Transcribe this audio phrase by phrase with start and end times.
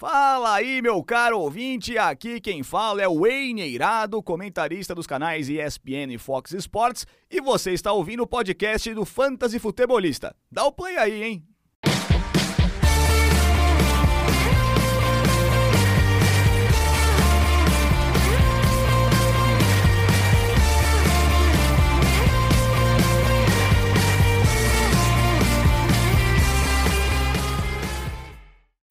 [0.00, 6.10] Fala aí, meu caro ouvinte, aqui quem fala é o Eneirado, comentarista dos canais ESPN
[6.14, 10.34] e Fox Sports, e você está ouvindo o podcast do Fantasy Futebolista.
[10.50, 11.49] Dá o play aí, hein?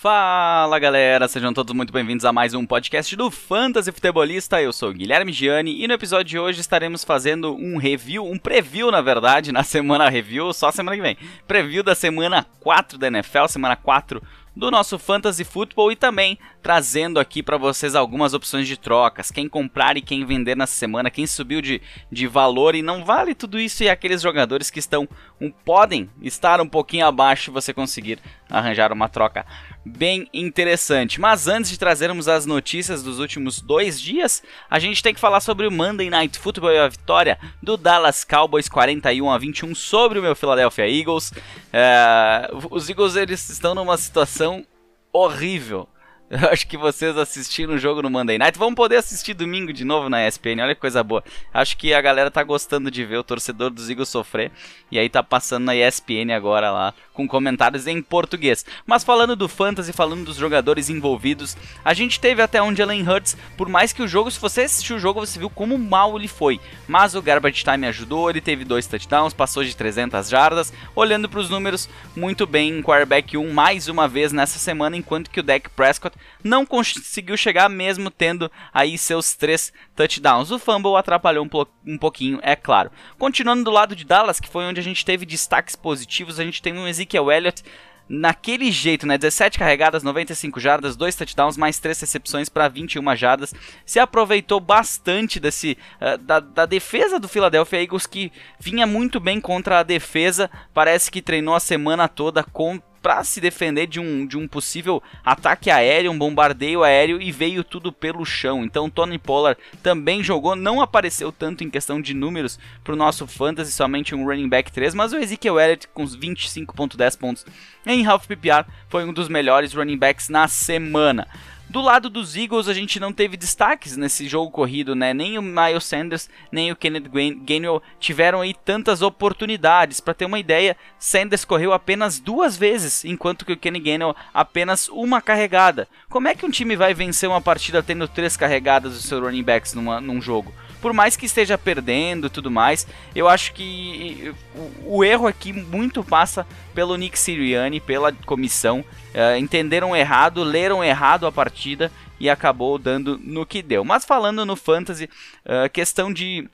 [0.01, 4.61] Fala galera, sejam todos muito bem-vindos a mais um podcast do Fantasy Futebolista.
[4.61, 8.91] Eu sou Guilherme Gianni e no episódio de hoje estaremos fazendo um review, um preview
[8.91, 11.17] na verdade, na semana review, só semana que vem.
[11.45, 14.23] Preview da semana 4 da NFL, semana 4
[14.55, 19.47] do nosso Fantasy Football e também trazendo aqui para vocês algumas opções de trocas, quem
[19.47, 23.59] comprar e quem vender nessa semana, quem subiu de, de valor e não vale tudo
[23.59, 25.07] isso e aqueles jogadores que estão
[25.39, 28.19] um, podem estar um pouquinho abaixo você conseguir
[28.49, 29.45] arranjar uma troca
[29.85, 31.19] bem interessante.
[31.19, 35.39] Mas antes de trazermos as notícias dos últimos dois dias, a gente tem que falar
[35.39, 40.19] sobre o Monday Night Football e a vitória do Dallas Cowboys 41 a 21 sobre
[40.19, 41.33] o meu Philadelphia Eagles.
[41.71, 44.65] É, os Eagles eles estão numa situação
[45.11, 45.87] horrível
[46.43, 49.83] eu acho que vocês assistiram o jogo no Monday Night vão poder assistir domingo de
[49.83, 50.61] novo na ESPN.
[50.61, 51.23] Olha que coisa boa.
[51.51, 54.51] Acho que a galera tá gostando de ver o torcedor dos Eagles sofrer.
[54.91, 58.63] E aí tá passando na ESPN agora lá, com comentários em português.
[58.85, 63.35] Mas falando do Fantasy, falando dos jogadores envolvidos, a gente teve até um Jalen Hurts.
[63.57, 66.27] Por mais que o jogo, se você assistiu o jogo, você viu como mal ele
[66.27, 66.59] foi.
[66.87, 70.71] Mas o Garbage Time ajudou, ele teve dois touchdowns, passou de 300 jardas.
[70.95, 75.31] Olhando para os números, muito bem em quarterback 1 mais uma vez nessa semana, enquanto
[75.31, 80.51] que o Dak Prescott não conseguiu chegar mesmo tendo aí seus três touchdowns.
[80.51, 82.91] O fumble atrapalhou um, um pouquinho, é claro.
[83.17, 86.61] Continuando do lado de Dallas, que foi onde a gente teve destaques positivos, a gente
[86.61, 87.63] tem um Ezekiel Elliott
[88.09, 89.17] naquele jeito, né?
[89.17, 93.53] 17 carregadas, 95 jardas, 2 touchdowns, mais 3 recepções para 21 jardas.
[93.85, 99.39] Se aproveitou bastante desse uh, da, da, defesa do Philadelphia Eagles que vinha muito bem
[99.39, 100.49] contra a defesa.
[100.73, 105.01] Parece que treinou a semana toda com para se defender de um, de um possível
[105.23, 108.63] ataque aéreo, um bombardeio aéreo e veio tudo pelo chão.
[108.63, 113.25] Então Tony Pollard também jogou, não apareceu tanto em questão de números para o nosso
[113.27, 117.45] fantasy, somente um running back 3, mas o Ezekiel Elliott com 25.10 pontos
[117.85, 121.27] em half PPR foi um dos melhores running backs na semana.
[121.69, 125.13] Do lado dos Eagles, a gente não teve destaques nesse jogo corrido, né?
[125.13, 127.11] Nem o Miles Sanders, nem o Kenneth
[127.43, 129.99] Gainwell tiveram aí tantas oportunidades.
[129.99, 134.89] Para ter uma ideia, Sanders correu apenas duas vezes, enquanto que o Kenny Gainwell apenas
[134.89, 135.87] uma carregada.
[136.09, 139.43] Como é que um time vai vencer uma partida tendo três carregadas dos seus running
[139.43, 140.51] backs numa, num jogo?
[140.81, 145.51] Por mais que esteja perdendo e tudo mais, eu acho que o, o, erro aqui
[145.51, 148.83] muito passa pelo Nick Sirianni, pela comissão.
[149.09, 153.83] Uh, entenderam errado, leram errado a partida e acabou dando no que deu.
[153.83, 155.09] Mas falando no Fantasy,
[155.45, 156.47] uh, questão de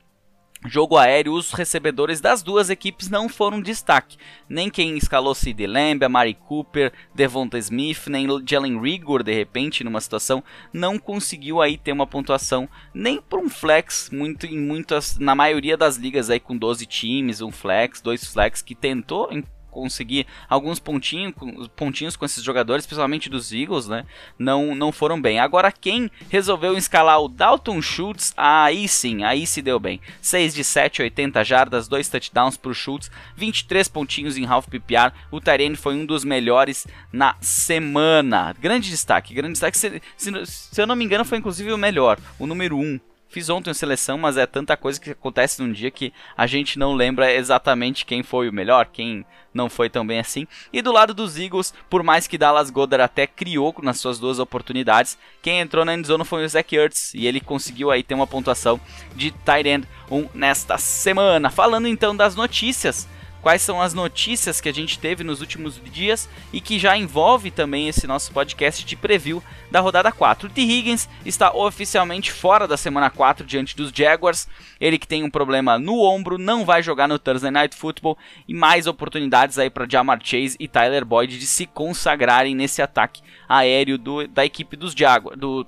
[0.64, 4.16] Jogo aéreo, os recebedores das duas equipes não foram destaque.
[4.48, 9.84] Nem quem escalou CD Lamb, a Mari Cooper, Devonta Smith, nem Jalen Rigor, de repente,
[9.84, 15.18] numa situação, não conseguiu aí ter uma pontuação nem por um flex, muito em muitas,
[15.18, 19.28] na maioria das ligas aí com 12 times, um flex, dois flex que tentou
[19.76, 21.34] conseguir alguns pontinhos,
[21.76, 24.06] pontinhos com esses jogadores, principalmente dos Eagles, né?
[24.38, 25.38] Não, não foram bem.
[25.38, 30.00] Agora, quem resolveu escalar o Dalton Schultz, aí sim, aí se deu bem.
[30.22, 35.12] 6 de 7, 80 jardas, 2 touchdowns para o Schultz, 23 pontinhos em half PPR.
[35.30, 38.54] O Tyrene foi um dos melhores na semana.
[38.58, 39.76] Grande destaque, grande destaque.
[39.76, 42.98] Se, se, se eu não me engano, foi inclusive o melhor, o número 1
[43.36, 46.78] Fiz ontem uma seleção, mas é tanta coisa que acontece num dia que a gente
[46.78, 50.46] não lembra exatamente quem foi o melhor, quem não foi tão bem assim.
[50.72, 54.38] E do lado dos Eagles, por mais que Dallas Goddard até criou nas suas duas
[54.38, 58.26] oportunidades, quem entrou na endzone foi o Zach Ertz e ele conseguiu aí ter uma
[58.26, 58.80] pontuação
[59.14, 61.50] de tight end 1 nesta semana.
[61.50, 63.06] Falando então das notícias,
[63.46, 67.52] quais são as notícias que a gente teve nos últimos dias e que já envolve
[67.52, 69.40] também esse nosso podcast de preview
[69.70, 70.48] da rodada 4.
[70.48, 70.62] O T.
[70.62, 74.48] Higgins está oficialmente fora da semana 4 diante dos Jaguars.
[74.80, 78.52] Ele que tem um problema no ombro, não vai jogar no Thursday Night Football e
[78.52, 83.96] mais oportunidades aí para Jamar Chase e Tyler Boyd de se consagrarem nesse ataque aéreo
[83.96, 85.64] do, da equipe dos Jaguars, do,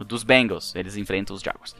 [0.00, 0.74] dos Bengals.
[0.74, 1.74] Eles enfrentam os Jaguars.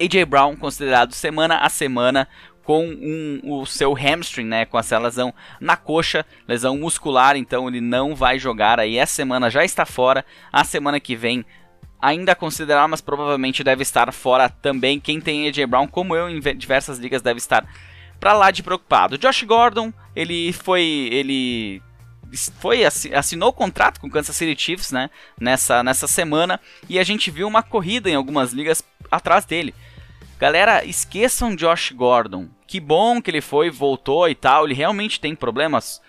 [0.00, 2.26] AJ Brown considerado semana a semana
[2.64, 7.80] com um, o seu hamstring, né, com essa lesão na coxa, lesão muscular, então ele
[7.80, 8.98] não vai jogar aí.
[8.98, 11.44] Essa semana já está fora, a semana que vem
[12.00, 14.98] ainda considerar, mas provavelmente deve estar fora também.
[14.98, 17.64] Quem tem AJ Brown, como eu, em diversas ligas deve estar
[18.18, 19.18] para lá de preocupado.
[19.18, 21.82] Josh Gordon, ele foi, ele
[22.58, 25.10] foi assinou o contrato com o Kansas City Chiefs, né?
[25.40, 29.74] Nessa, nessa semana e a gente viu uma corrida em algumas ligas atrás dele.
[30.42, 32.48] Galera, esqueçam Josh Gordon.
[32.66, 34.64] Que bom que ele foi, voltou e tal.
[34.64, 36.02] Ele realmente tem problemas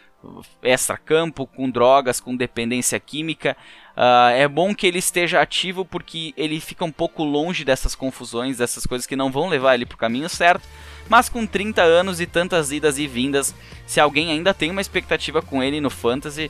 [0.64, 3.56] extra-campo, com drogas, com dependência química.
[3.96, 8.58] Uh, é bom que ele esteja ativo porque ele fica um pouco longe dessas confusões,
[8.58, 10.68] dessas coisas que não vão levar ele para o caminho certo.
[11.08, 13.54] Mas com 30 anos e tantas idas e vindas,
[13.86, 16.50] se alguém ainda tem uma expectativa com ele no Fantasy,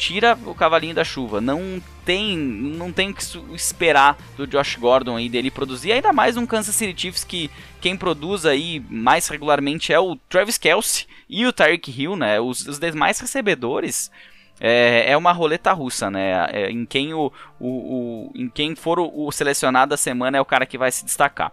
[0.00, 1.42] tira o cavalinho da chuva.
[1.42, 3.22] Não tem, não tem o que
[3.54, 5.92] esperar do Josh Gordon aí dele produzir.
[5.92, 7.50] Ainda mais um Kansas City Chiefs que
[7.82, 12.40] quem produz aí mais regularmente é o Travis Kelsey e o Tyreek Hill, né?
[12.40, 14.10] Os, os demais recebedores
[14.58, 16.46] é, é uma roleta russa, né?
[16.50, 17.30] É, em quem o,
[17.60, 20.90] o, o, em quem for o, o selecionado da semana é o cara que vai
[20.90, 21.52] se destacar.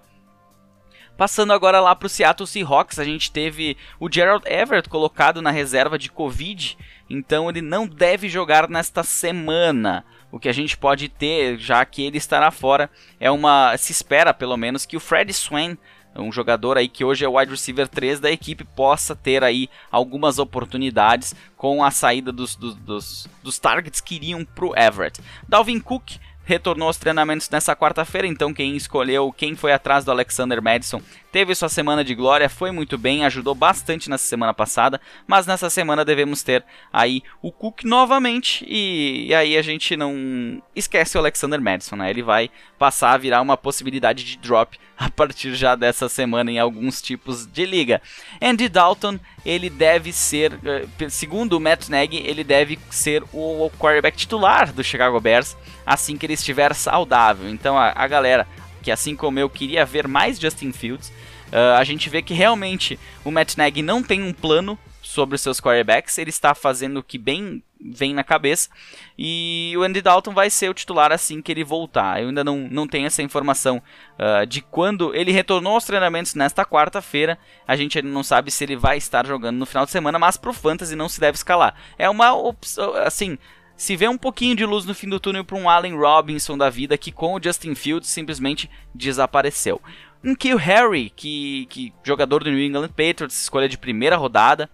[1.18, 5.50] Passando agora lá para o Seattle Seahawks, a gente teve o Gerald Everett colocado na
[5.50, 6.78] reserva de Covid,
[7.10, 10.06] então ele não deve jogar nesta semana.
[10.32, 12.88] O que a gente pode ter, já que ele estará fora,
[13.20, 13.76] é uma.
[13.78, 15.76] Se espera pelo menos que o Fred Swain,
[16.16, 19.70] um jogador aí que hoje é o wide receiver 3 da equipe, possa ter aí
[19.92, 25.20] algumas oportunidades com a saída dos, dos, dos, dos targets que iriam para o Everett.
[25.48, 26.18] Dalvin Cook
[26.48, 31.02] retornou aos treinamentos nessa quarta-feira, então quem escolheu, quem foi atrás do Alexander Madison,
[31.32, 35.70] teve sua semana de glória, foi muito bem, ajudou bastante nessa semana passada, mas nessa
[35.70, 41.20] semana devemos ter aí o Cook novamente e, e aí a gente não esquece o
[41.20, 42.10] Alexander Madison, né?
[42.10, 46.60] Ele vai passar a virar uma possibilidade de drop a partir já dessa semana em
[46.60, 48.02] alguns tipos de liga.
[48.42, 54.18] Andy Dalton, ele deve ser, eh, segundo o Matt Nagy, ele deve ser o quarterback
[54.18, 57.50] titular do Chicago Bears assim que ele estiver saudável.
[57.50, 58.46] Então a, a galera
[58.88, 61.10] que assim como eu queria ver mais Justin Fields,
[61.52, 65.42] uh, a gente vê que realmente o Matt Nagy não tem um plano sobre os
[65.42, 68.70] seus quarterbacks, ele está fazendo o que bem vem na cabeça.
[69.18, 72.22] E o Andy Dalton vai ser o titular assim que ele voltar.
[72.22, 73.82] Eu ainda não, não tenho essa informação
[74.18, 77.38] uh, de quando ele retornou aos treinamentos nesta quarta-feira.
[77.68, 80.38] A gente ainda não sabe se ele vai estar jogando no final de semana, mas
[80.38, 81.76] pro Fantasy não se deve escalar.
[81.98, 83.38] É uma opção, assim,
[83.78, 86.68] se vê um pouquinho de luz no fim do túnel para um Allen Robinson da
[86.70, 89.80] vida que com o Justin Fields simplesmente desapareceu.
[90.24, 94.68] Um Kill Harry, que, que jogador do New England Patriots, escolha de primeira rodada,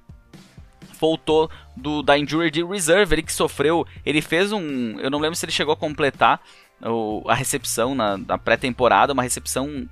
[0.97, 5.35] voltou do, da injury de reserve, ele que sofreu, ele fez um, eu não lembro
[5.35, 6.41] se ele chegou a completar
[6.81, 9.87] o, a recepção na, na pré-temporada, uma recepção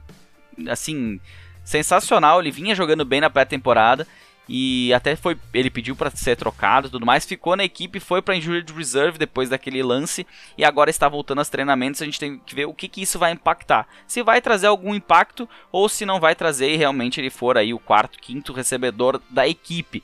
[0.70, 1.20] assim
[1.66, 4.08] sensacional, ele vinha jogando bem na pré-temporada
[4.50, 7.26] e até foi ele pediu para ser trocado tudo mais.
[7.26, 10.26] Ficou na equipe foi para injured reserve depois daquele lance.
[10.58, 12.02] E agora está voltando aos treinamentos.
[12.02, 13.88] A gente tem que ver o que, que isso vai impactar.
[14.08, 16.72] Se vai trazer algum impacto ou se não vai trazer.
[16.72, 20.04] E realmente ele for aí o quarto quinto recebedor da equipe.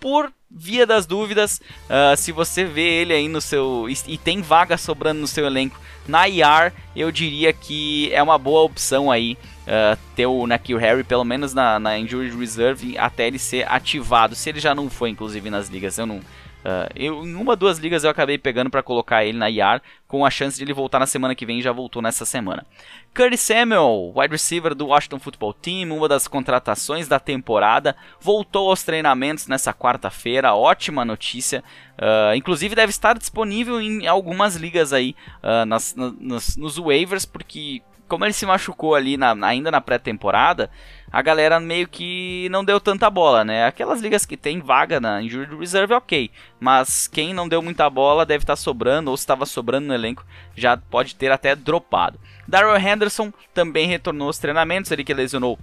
[0.00, 3.86] Por via das dúvidas, uh, se você vê ele aí no seu.
[3.88, 8.62] E, tem vaga sobrando no seu elenco na IR, eu diria que é uma boa
[8.62, 13.38] opção aí uh, ter o Nakil Harry, pelo menos na, na Injury Reserve, até ele
[13.38, 14.34] ser ativado.
[14.34, 16.20] Se ele já não foi, inclusive, nas ligas, eu não.
[16.66, 20.26] Uh, eu, em uma duas ligas eu acabei pegando para colocar ele na IR, com
[20.26, 22.66] a chance de ele voltar na semana que vem, já voltou nessa semana.
[23.14, 28.82] Curtis Samuel, wide receiver do Washington Football Team, uma das contratações da temporada, voltou aos
[28.82, 31.62] treinamentos nessa quarta-feira, ótima notícia.
[31.92, 35.14] Uh, inclusive deve estar disponível em algumas ligas aí,
[35.44, 40.70] uh, nas, nas, nos waivers, porque como ele se machucou ali na, ainda na pré-temporada,
[41.10, 43.64] a galera meio que não deu tanta bola, né?
[43.64, 46.30] Aquelas ligas que tem vaga na Injured Reserve, ok.
[46.60, 49.94] Mas quem não deu muita bola deve estar tá sobrando, ou se estava sobrando no
[49.94, 52.18] elenco, já pode ter até dropado.
[52.46, 55.58] Daryl Henderson também retornou aos treinamentos, ele que lesionou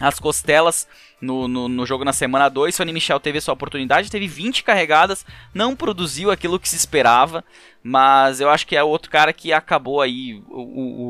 [0.00, 0.88] as costelas
[1.20, 2.74] no, no, no, jogo na semana 2.
[2.74, 7.44] Sonny Michel teve sua oportunidade, teve 20 carregadas, não produziu aquilo que se esperava,
[7.82, 10.62] mas eu acho que é outro cara que acabou aí o,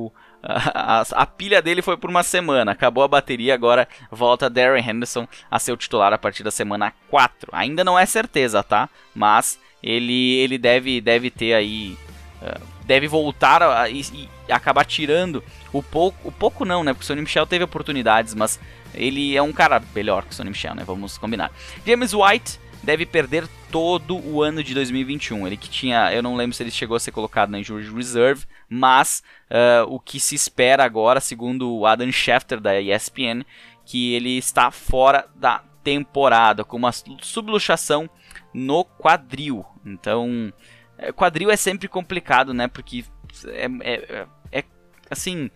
[0.06, 0.12] o,
[0.74, 5.28] a, a, pilha dele foi por uma semana, acabou a bateria, agora volta Darren Henderson
[5.50, 7.50] a ser o titular a partir da semana 4.
[7.52, 8.88] Ainda não é certeza, tá?
[9.14, 11.96] Mas ele, ele deve, deve ter aí.
[12.42, 16.28] Uh, deve voltar a, e, e, acabar tirando o pouco.
[16.28, 16.92] O pouco não, né?
[16.92, 18.58] Porque o Sonny Michel teve oportunidades, mas
[18.94, 20.82] ele é um cara melhor que o Sonny Michel, né?
[20.86, 21.50] Vamos combinar.
[21.86, 25.46] James White deve perder todo o ano de 2021.
[25.46, 28.46] Ele que tinha, eu não lembro se ele chegou a ser colocado na Injury Reserve,
[28.68, 33.44] mas uh, o que se espera agora, segundo o Adam Schefter da ESPN,
[33.84, 38.08] que ele está fora da temporada com uma subluxação
[38.52, 39.64] no quadril.
[39.84, 40.52] Então,
[40.98, 42.68] é, quadril é sempre complicado, né?
[42.68, 43.04] Porque
[43.46, 44.64] é, é, é
[45.10, 45.50] assim,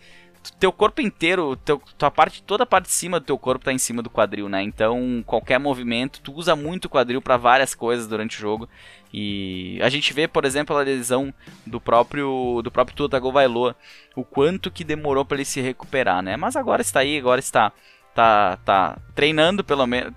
[0.52, 3.72] teu corpo inteiro, teu, tua parte, toda a parte de cima do teu corpo tá
[3.72, 4.62] em cima do quadril, né?
[4.62, 8.68] Então, qualquer movimento, tu usa muito o quadril para várias coisas durante o jogo.
[9.12, 11.32] E a gente vê, por exemplo, a lesão
[11.64, 13.76] do próprio do próprio Tua Tagovailoa,
[14.16, 16.36] o quanto que demorou para ele se recuperar, né?
[16.36, 17.72] Mas agora está aí, agora está
[18.14, 20.12] tá tá treinando pelo menos,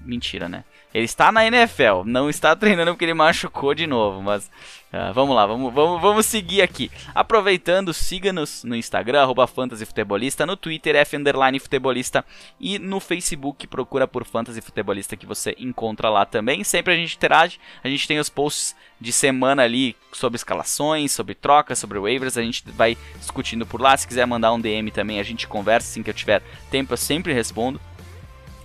[0.00, 0.64] mentira, né?
[0.92, 4.50] Ele está na NFL, não está treinando porque ele machucou de novo, mas
[4.92, 6.90] uh, vamos lá, vamos, vamos, vamos seguir aqui.
[7.14, 11.16] Aproveitando, siga-nos no Instagram, arroba fantasyfutebolista, no Twitter, F
[11.60, 12.24] futebolista
[12.58, 16.64] e no Facebook, procura por Fantasy Futebolista que você encontra lá também.
[16.64, 21.34] Sempre a gente interage, a gente tem os posts de semana ali sobre escalações, sobre
[21.34, 23.96] trocas, sobre waivers, a gente vai discutindo por lá.
[23.96, 26.96] Se quiser mandar um DM também, a gente conversa, assim que eu tiver tempo eu
[26.98, 27.80] sempre respondo.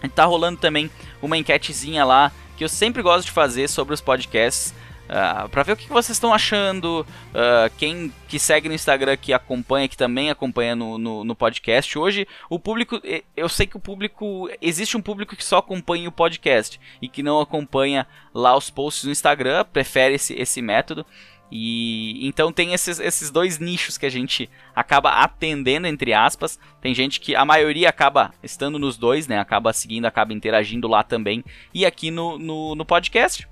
[0.09, 0.89] Tá rolando também
[1.21, 4.73] uma enquetezinha lá que eu sempre gosto de fazer sobre os podcasts.
[5.05, 7.05] Uh, para ver o que vocês estão achando.
[7.29, 11.97] Uh, quem que segue no Instagram que acompanha, que também acompanha no, no, no, podcast.
[11.97, 12.99] Hoje, o público.
[13.37, 14.49] Eu sei que o público.
[14.59, 19.03] Existe um público que só acompanha o podcast e que não acompanha lá os posts
[19.03, 21.05] no Instagram, prefere esse, esse método.
[21.51, 26.59] E então tem esses, esses dois nichos que a gente acaba atendendo, entre aspas.
[26.81, 29.39] Tem gente que a maioria acaba estando nos dois, né?
[29.39, 31.43] Acaba seguindo, acaba interagindo lá também.
[31.73, 33.47] E aqui no, no, no podcast.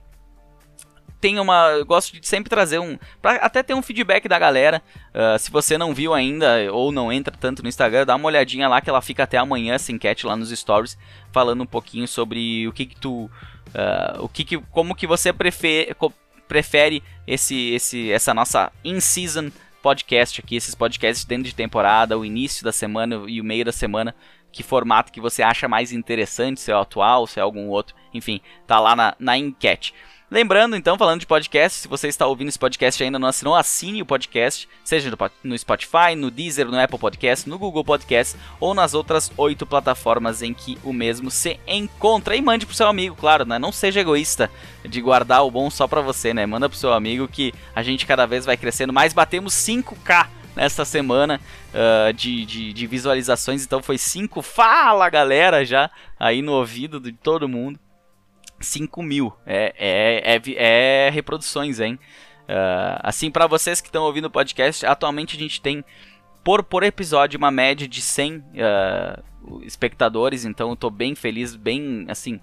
[1.21, 1.81] Tem uma.
[1.83, 2.97] Gosto de sempre trazer um.
[3.21, 4.81] Pra até ter um feedback da galera.
[5.13, 8.67] Uh, se você não viu ainda ou não entra tanto no Instagram, dá uma olhadinha
[8.67, 10.97] lá que ela fica até amanhã essa enquete lá nos stories.
[11.31, 13.25] Falando um pouquinho sobre o que, que tu.
[13.69, 15.95] Uh, o que, que como que você prefere,
[16.47, 22.63] prefere esse, esse, essa nossa in-season podcast aqui, esses podcasts dentro de temporada, o início
[22.63, 24.15] da semana e o meio da semana,
[24.51, 27.95] que formato que você acha mais interessante, se é o atual, se é algum outro,
[28.13, 29.93] enfim, tá lá na, na enquete.
[30.33, 33.53] Lembrando, então, falando de podcast, se você está ouvindo esse podcast e ainda não assinou,
[33.53, 38.73] assine o podcast, seja no Spotify, no Deezer, no Apple Podcast, no Google Podcast ou
[38.73, 42.35] nas outras oito plataformas em que o mesmo se encontra.
[42.35, 43.59] E mande pro seu amigo, claro, né?
[43.59, 44.49] Não seja egoísta
[44.83, 46.47] de guardar o bom só para você, né?
[46.47, 49.13] Manda pro seu amigo que a gente cada vez vai crescendo mais.
[49.13, 51.39] Batemos 5K nesta semana
[51.75, 54.41] uh, de, de, de visualizações, então foi 5.
[54.41, 57.79] Fala, galera, já aí no ouvido de todo mundo.
[58.63, 59.33] 5 mil.
[59.45, 61.99] É, é, é, é reproduções, hein?
[62.43, 65.83] Uh, assim, para vocês que estão ouvindo o podcast, atualmente a gente tem
[66.43, 69.19] por, por episódio uma média de 100 uh, ah,
[69.61, 72.39] espectadores, então eu tô bem feliz, bem assim.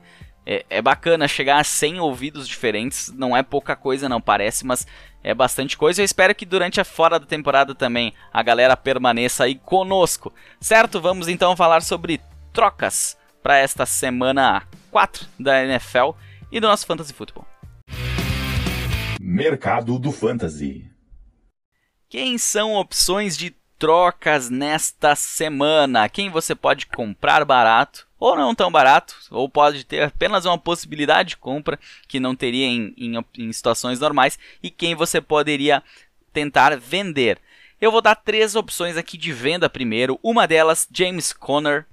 [0.47, 4.87] É, é, bacana chegar a 100 ouvidos diferentes, não é pouca coisa, não parece, mas
[5.23, 6.00] é bastante coisa.
[6.00, 10.99] Eu espero que durante a fora da temporada também a galera permaneça aí conosco, certo?
[10.99, 12.23] Vamos então falar sobre
[12.55, 16.11] trocas para esta semana 4 da NFL
[16.50, 17.47] e do nosso Fantasy Football.
[19.20, 20.90] Mercado do Fantasy.
[22.09, 26.09] Quem são opções de trocas nesta semana?
[26.09, 31.30] Quem você pode comprar barato ou não tão barato, ou pode ter apenas uma possibilidade
[31.30, 35.82] de compra que não teria em, em, em situações normais, e quem você poderia
[36.30, 37.38] tentar vender.
[37.80, 40.20] Eu vou dar três opções aqui de venda primeiro.
[40.23, 41.87] Uma delas, James Conner,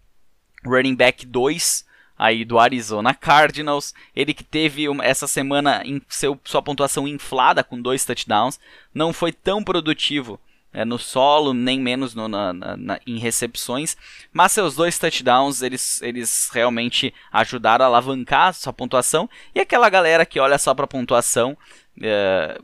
[0.66, 1.86] running back 2
[2.18, 3.94] aí do Arizona Cardinals.
[4.16, 8.60] Ele que teve uma, essa semana em seu, sua pontuação inflada com dois touchdowns.
[8.94, 10.40] Não foi tão produtivo
[10.74, 13.96] é, no solo, nem menos no, na, na, em recepções.
[14.34, 19.30] Mas seus dois touchdowns, eles, eles realmente ajudaram a alavancar sua pontuação.
[19.54, 21.58] E aquela galera que olha só para pontuação...
[22.02, 22.60] É,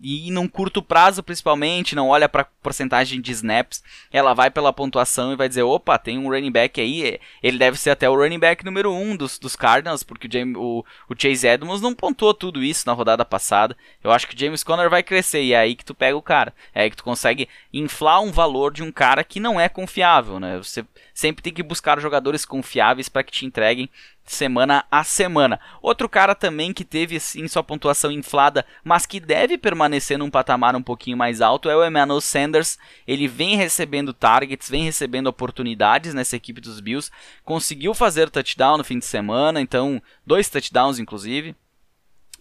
[0.00, 5.32] e num curto prazo principalmente, não olha para porcentagem de snaps, ela vai pela pontuação
[5.32, 8.38] e vai dizer, opa, tem um running back aí, ele deve ser até o running
[8.38, 11.94] back número 1 um dos, dos Cardinals, porque o, James, o, o, Chase Edmonds não
[11.94, 15.52] pontuou tudo isso na rodada passada, eu acho que o James Conner vai crescer, e
[15.52, 18.72] é aí que tu pega o cara, é aí que tu consegue inflar um valor
[18.72, 20.84] de um cara que não é confiável, né, você
[21.14, 23.88] sempre tem que buscar jogadores confiáveis para que te entreguem
[24.24, 25.60] semana a semana.
[25.82, 30.76] Outro cara também que teve sim sua pontuação inflada, mas que deve permanecer num patamar
[30.76, 32.78] um pouquinho mais alto é o Emmanuel Sanders.
[33.06, 37.10] Ele vem recebendo targets, vem recebendo oportunidades nessa equipe dos Bills,
[37.44, 41.54] conseguiu fazer touchdown no fim de semana, então dois touchdowns inclusive,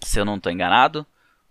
[0.02, 1.06] se eu não estou enganado.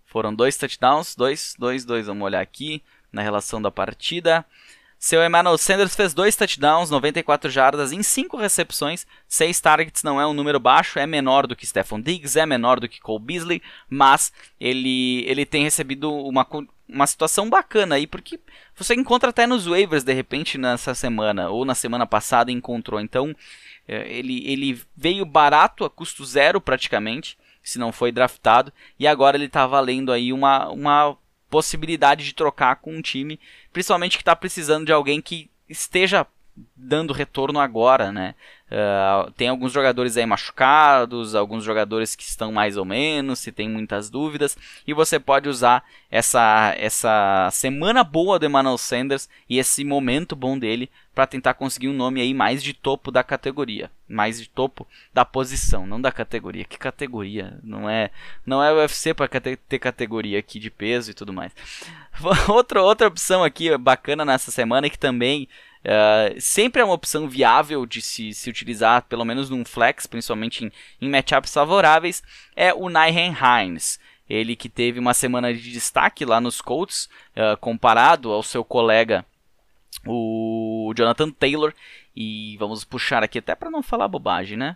[0.05, 2.07] Foram dois touchdowns, dois, dois, dois.
[2.07, 4.45] Vamos olhar aqui na relação da partida.
[4.99, 10.27] Seu Emmanuel Sanders fez dois touchdowns, 94 jardas em cinco recepções, seis targets não é
[10.27, 13.61] um número baixo, é menor do que Stephon Diggs, é menor do que Cole Beasley,
[13.89, 16.45] mas ele, ele tem recebido uma,
[16.87, 18.41] uma situação bacana aí, porque
[18.75, 23.33] você encontra até nos waivers de repente nessa semana, ou na semana passada encontrou, então
[23.87, 29.37] é, ele, ele veio barato a custo zero praticamente, se não foi draftado, e agora
[29.37, 31.17] ele está valendo aí uma, uma
[31.49, 33.39] possibilidade de trocar com um time,
[33.73, 36.25] principalmente que está precisando de alguém que esteja
[36.75, 38.35] dando retorno agora, né?
[38.69, 43.67] Uh, tem alguns jogadores aí machucados, alguns jogadores que estão mais ou menos, se tem
[43.67, 49.83] muitas dúvidas, e você pode usar essa, essa semana boa do Emmanuel Sanders e esse
[49.83, 54.39] momento bom dele para tentar conseguir um nome aí mais de topo da categoria, mais
[54.39, 56.63] de topo da posição, não da categoria.
[56.63, 57.59] Que categoria?
[57.63, 58.11] Não é,
[58.45, 61.51] não é UFC para ter categoria aqui de peso e tudo mais.
[62.47, 65.47] outra outra opção aqui bacana nessa semana que também
[65.79, 70.65] Uh, sempre é uma opção viável de se, se utilizar, pelo menos num flex, principalmente
[70.65, 70.71] em,
[71.01, 72.21] em matchups favoráveis,
[72.55, 73.99] é o Nyhan Hines.
[74.29, 79.25] Ele que teve uma semana de destaque lá nos Colts, uh, comparado ao seu colega,
[80.05, 81.73] o Jonathan Taylor.
[82.15, 84.75] E vamos puxar aqui até para não falar bobagem, né?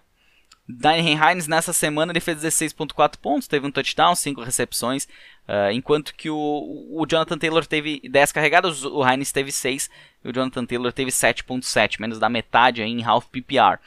[0.67, 5.05] Nyhan Hines nessa semana ele fez 16.4 pontos, teve um touchdown, 5 recepções,
[5.48, 6.38] uh, enquanto que o,
[6.91, 9.89] o Jonathan Taylor teve 10 carregadas, o Hines teve 6
[10.24, 13.77] e o Jonathan Taylor teve 7.7, menos da metade aí em half PPR.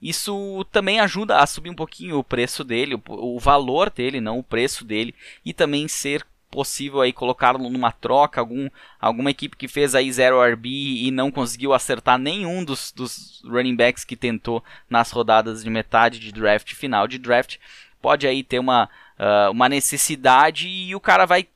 [0.00, 4.38] Isso também ajuda a subir um pouquinho o preço dele, o, o valor dele, não
[4.38, 8.68] o preço dele, e também ser possível aí colocá-lo numa troca, algum,
[9.00, 13.76] alguma equipe que fez aí 0 RB e não conseguiu acertar nenhum dos, dos running
[13.76, 17.56] backs que tentou nas rodadas de metade de draft, final de draft,
[18.02, 18.88] pode aí ter uma,
[19.18, 21.46] uh, uma necessidade e o cara vai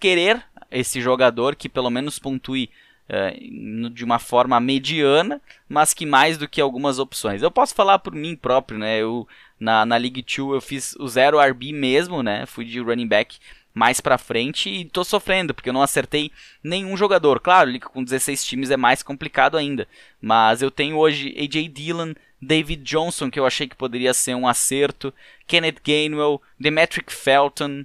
[0.00, 2.70] querer esse jogador que pelo menos pontue
[3.08, 7.42] uh, de uma forma mediana, mas que mais do que algumas opções.
[7.42, 8.98] Eu posso falar por mim próprio, né?
[8.98, 9.28] Eu
[9.60, 12.46] na, na League 2 eu fiz o 0 RB mesmo, né?
[12.46, 13.38] Fui de running back
[13.78, 16.32] mais pra frente e tô sofrendo, porque eu não acertei
[16.62, 17.38] nenhum jogador.
[17.38, 19.86] Claro, Liga com 16 times é mais complicado ainda,
[20.20, 24.48] mas eu tenho hoje AJ Dillon, David Johnson, que eu achei que poderia ser um
[24.48, 25.14] acerto,
[25.46, 27.84] Kenneth Gainwell, Demetric Felton,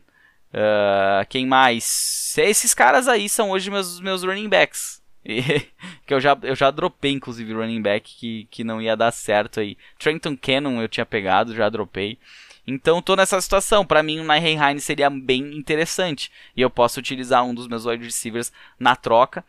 [0.53, 2.35] uh, quem mais?
[2.39, 5.00] Esses caras aí são hoje meus, meus running backs.
[5.23, 9.59] que eu já, eu já dropei, inclusive, running back que, que não ia dar certo
[9.59, 9.77] aí.
[10.00, 12.17] Trenton Cannon eu tinha pegado, já dropei.
[12.65, 13.86] Então tô nessa situação.
[13.86, 16.32] Para mim, o Hines seria bem interessante.
[16.55, 19.43] E eu posso utilizar um dos meus wide receivers na troca.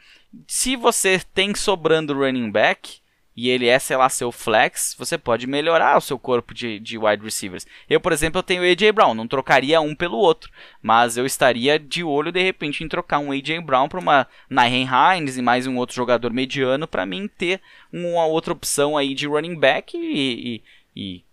[0.47, 3.01] Se você tem sobrando running back,
[3.37, 6.97] e ele é, sei lá, seu flex, você pode melhorar o seu corpo de, de
[6.97, 7.67] wide receivers.
[7.91, 10.51] Eu, por exemplo, eu tenho o AJ Brown, não trocaria um pelo outro,
[10.81, 14.87] mas eu estaria de olho de repente em trocar um AJ Brown para uma Nyhen
[14.87, 17.61] Hines e mais um outro jogador mediano para mim ter
[17.93, 20.63] uma outra opção aí de running back e,
[20.95, 21.25] e, e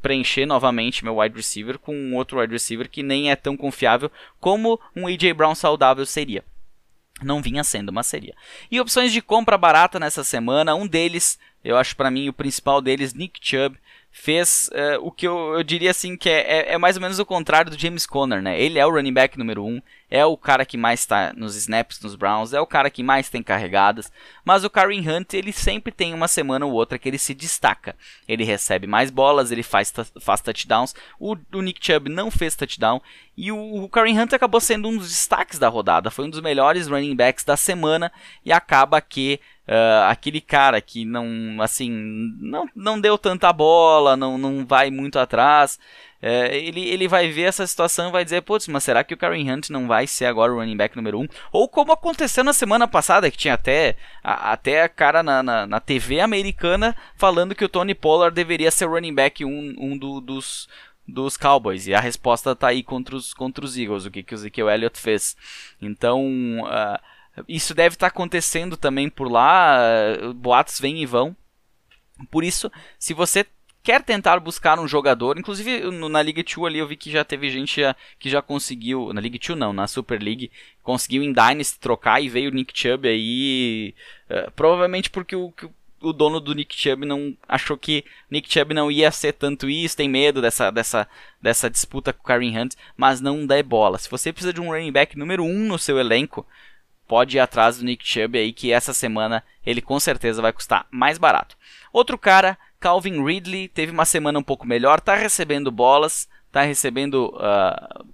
[0.00, 4.10] preencher novamente meu wide receiver com um outro wide receiver que nem é tão confiável
[4.40, 6.44] como um AJ Brown saudável seria.
[7.22, 8.34] Não vinha sendo, mas seria.
[8.70, 12.80] E opções de compra barata nessa semana, um deles, eu acho para mim o principal
[12.80, 13.76] deles, Nick Chubb,
[14.10, 17.18] fez uh, o que eu, eu, diria assim que é, é, é, mais ou menos
[17.18, 18.60] o contrário do James Conner, né?
[18.60, 21.54] Ele é o running back número 1, um, é o cara que mais está nos
[21.56, 24.10] snaps nos Browns, é o cara que mais tem carregadas,
[24.44, 27.94] mas o Kareem Hunt ele sempre tem uma semana ou outra que ele se destaca.
[28.26, 30.94] Ele recebe mais bolas, ele faz, faz touchdowns.
[31.18, 33.00] O, o Nick Chubb não fez touchdown
[33.36, 36.40] e o, o Kareem Hunt acabou sendo um dos destaques da rodada, foi um dos
[36.40, 38.10] melhores running backs da semana
[38.44, 41.90] e acaba que Uh, aquele cara que não, assim,
[42.40, 45.78] não, não deu tanta bola, não, não vai muito atrás,
[46.22, 49.16] uh, ele, ele vai ver essa situação e vai dizer, putz, mas será que o
[49.16, 51.22] Karen Hunt não vai ser agora o running back número 1?
[51.22, 51.28] Um?
[51.52, 55.66] Ou como aconteceu na semana passada, que tinha até a, até a cara na, na,
[55.66, 59.74] na, TV americana falando que o Tony Pollard deveria ser o running back 1 um,
[59.78, 60.68] um do, dos,
[61.06, 61.86] dos Cowboys.
[61.86, 64.70] E a resposta tá aí contra os, contra os Eagles, o que, que o Ezekiel
[64.70, 65.36] Elliott fez.
[65.80, 66.22] Então...
[66.62, 69.78] Uh, isso deve estar tá acontecendo também por lá,
[70.34, 71.36] boatos vêm e vão.
[72.30, 73.46] Por isso, se você
[73.88, 77.48] quer tentar buscar um jogador, inclusive na League 2 ali eu vi que já teve
[77.48, 77.80] gente
[78.18, 80.50] que já conseguiu, na League 2 não, na Super League,
[80.82, 83.94] conseguiu em Dynasty trocar e veio o Nick Chubb aí,
[84.28, 85.54] uh, provavelmente porque o,
[86.02, 89.96] o dono do Nick Chubb não achou que Nick Chubb não ia ser tanto isso,
[89.96, 91.08] tem medo dessa, dessa,
[91.40, 93.96] dessa disputa com o Karen Hunt, mas não dá bola.
[93.96, 96.46] Se você precisa de um running back número 1 um no seu elenco,
[97.06, 100.86] pode ir atrás do Nick Chubb aí, que essa semana ele com certeza vai custar
[100.90, 101.56] mais barato.
[101.90, 107.34] Outro cara, Calvin Ridley, teve uma semana um pouco melhor, tá recebendo bolas, tá recebendo.
[107.34, 108.06] Uh,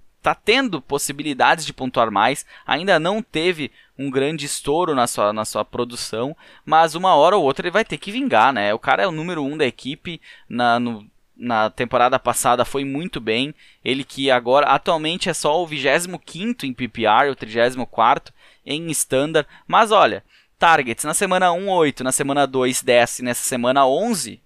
[0.43, 5.63] tendo possibilidades de pontuar mais, ainda não teve um grande estouro na sua, na sua
[5.63, 8.73] produção, mas uma hora ou outra ele vai ter que vingar, né?
[8.73, 13.19] O cara é o número um da equipe, na, no, na temporada passada foi muito
[13.19, 13.53] bem.
[13.83, 18.33] Ele que agora atualmente é só o 25 em PPR, o 34
[18.65, 19.47] em standard.
[19.67, 20.23] Mas olha,
[20.57, 24.41] targets na semana 1, 8, na semana 2, 10 e nessa semana 11,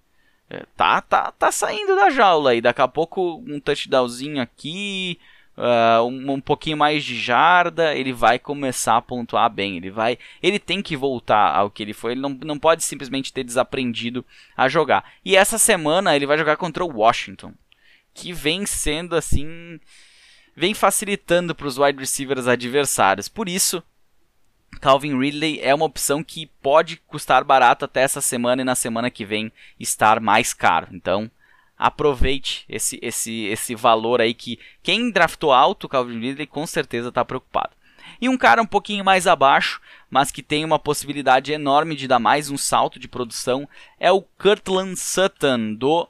[0.50, 2.60] é, tá, tá, tá saindo da jaula aí.
[2.60, 5.16] Daqui a pouco um touchdownzinho aqui,
[5.56, 9.76] uh, um, um, pouquinho mais de jarda, ele vai começar a pontuar bem.
[9.76, 12.12] Ele vai, ele tem que voltar ao que ele foi.
[12.12, 15.12] Ele não, não pode simplesmente ter desaprendido a jogar.
[15.24, 17.54] E essa semana ele vai jogar contra o Washington,
[18.12, 19.78] que vem sendo assim,
[20.56, 23.28] vem facilitando para os wide receivers adversários.
[23.28, 23.80] Por isso,
[24.80, 29.10] Calvin Ridley é uma opção que pode custar barato até essa semana e na semana
[29.10, 30.88] que vem estar mais caro.
[30.92, 31.30] Então,
[31.78, 37.24] aproveite esse, esse, esse valor aí que quem draftou alto Calvin Ridley com certeza está
[37.24, 37.70] preocupado.
[38.20, 42.18] E um cara um pouquinho mais abaixo, mas que tem uma possibilidade enorme de dar
[42.18, 46.08] mais um salto de produção, é o Kirtland Sutton do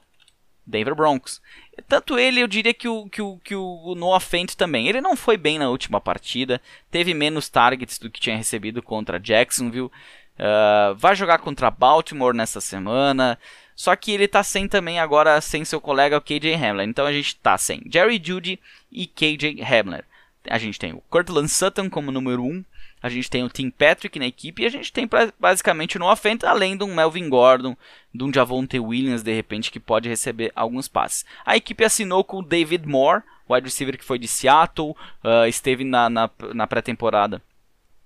[0.65, 1.41] Denver Broncos.
[1.87, 4.87] Tanto ele, eu diria que o, que o, que o Noah Fent também.
[4.87, 9.19] Ele não foi bem na última partida, teve menos targets do que tinha recebido contra
[9.19, 9.91] Jacksonville.
[10.39, 13.37] Uh, vai jogar contra Baltimore nessa semana.
[13.75, 16.87] Só que ele tá sem também agora, sem seu colega KJ Hamler.
[16.87, 18.59] Então a gente tá sem Jerry Judy
[18.91, 20.05] e KJ Hamler.
[20.49, 22.47] A gente tem o Cortland Sutton como número 1.
[22.47, 22.65] Um,
[23.01, 25.09] a gente tem o Tim Patrick na equipe e a gente tem
[25.39, 27.75] basicamente no offense, além de um Melvin Gordon,
[28.13, 31.25] de um Javonte Williams, de repente, que pode receber alguns passes.
[31.45, 34.91] A equipe assinou com o David Moore, wide receiver que foi de Seattle,
[35.23, 37.41] uh, esteve na, na, na pré-temporada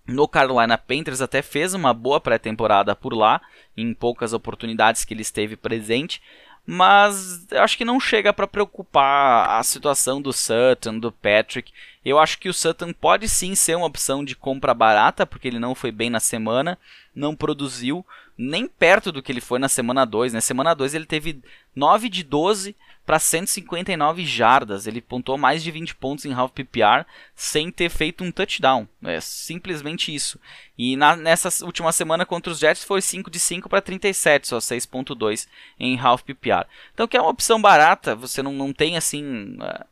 [0.07, 3.41] no Carolina Panthers até fez uma boa pré-temporada por lá,
[3.75, 6.21] em poucas oportunidades que ele esteve presente,
[6.65, 11.71] mas eu acho que não chega para preocupar a situação do Sutton, do Patrick.
[12.03, 15.59] Eu acho que o Sutton pode sim ser uma opção de compra barata, porque ele
[15.59, 16.77] não foi bem na semana,
[17.13, 18.05] não produziu
[18.37, 20.33] nem perto do que ele foi na semana 2.
[20.33, 21.41] Na semana 2 ele teve
[21.75, 22.75] 9 de 12
[23.05, 24.87] para 159 jardas.
[24.87, 28.87] Ele pontuou mais de 20 pontos em half PPR sem ter feito um touchdown.
[29.03, 30.39] É simplesmente isso.
[30.77, 34.57] E na, nessa última semana contra os Jets foi 5 de 5 para 37, só
[34.57, 35.47] 6.2
[35.79, 36.65] em half PPR.
[36.93, 39.85] Então que é uma opção barata, você não, não tem assim uh,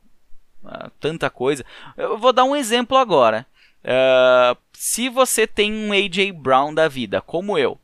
[0.67, 1.65] uh, tanta coisa.
[1.95, 3.45] Eu vou dar um exemplo agora.
[3.84, 7.78] Uh, se você tem um AJ Brown da vida, como eu,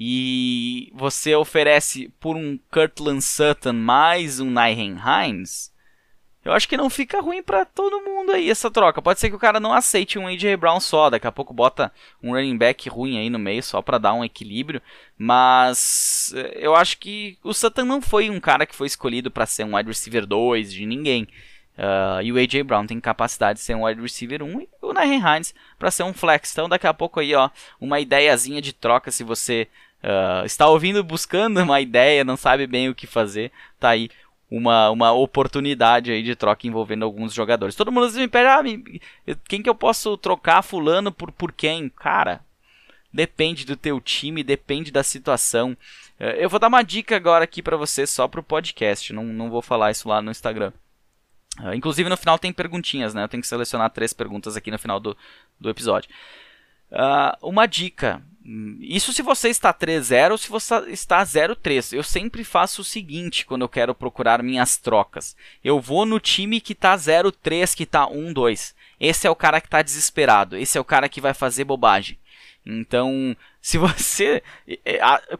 [0.00, 5.72] e você oferece por um Kirtland Sutton mais um Nyhen Hines,
[6.44, 9.02] eu acho que não fica ruim para todo mundo aí essa troca.
[9.02, 11.92] Pode ser que o cara não aceite um AJ Brown só, daqui a pouco bota
[12.22, 14.80] um running back ruim aí no meio só para dar um equilíbrio,
[15.18, 19.46] mas eh, eu acho que o Sutton não foi um cara que foi escolhido para
[19.46, 21.26] ser um wide receiver 2 de ninguém.
[21.76, 24.92] Uh, e o AJ Brown tem capacidade de ser um wide receiver 1 e o
[24.92, 26.52] Nyhen Hines para ser um flex.
[26.52, 29.68] Então daqui a pouco aí, ó, uma ideiazinha de troca se você
[30.02, 34.10] uh, está ouvindo, buscando uma ideia, não sabe bem o que fazer, tá aí
[34.50, 37.74] uma, uma oportunidade aí de troca envolvendo alguns jogadores.
[37.74, 38.62] Todo mundo me pede, ah,
[39.46, 41.88] quem que eu posso trocar fulano por, por quem?
[41.88, 42.40] Cara,
[43.12, 45.76] depende do teu time, depende da situação.
[46.18, 49.50] Uh, eu vou dar uma dica agora aqui para você só pro podcast, não, não
[49.50, 50.72] vou falar isso lá no Instagram.
[51.60, 53.24] Uh, inclusive no final tem perguntinhas, né?
[53.24, 55.16] Eu tenho que selecionar três perguntas aqui no final do,
[55.60, 56.08] do episódio.
[57.42, 58.22] Uma dica:
[58.80, 61.94] isso se você está 3-0 ou se você está 0-3.
[61.94, 65.36] Eu sempre faço o seguinte quando eu quero procurar minhas trocas.
[65.62, 68.74] Eu vou no time que está 0-3, que está 1-2.
[68.98, 70.56] Esse é o cara que está desesperado.
[70.56, 72.18] Esse é o cara que vai fazer bobagem.
[72.64, 74.42] Então, se você.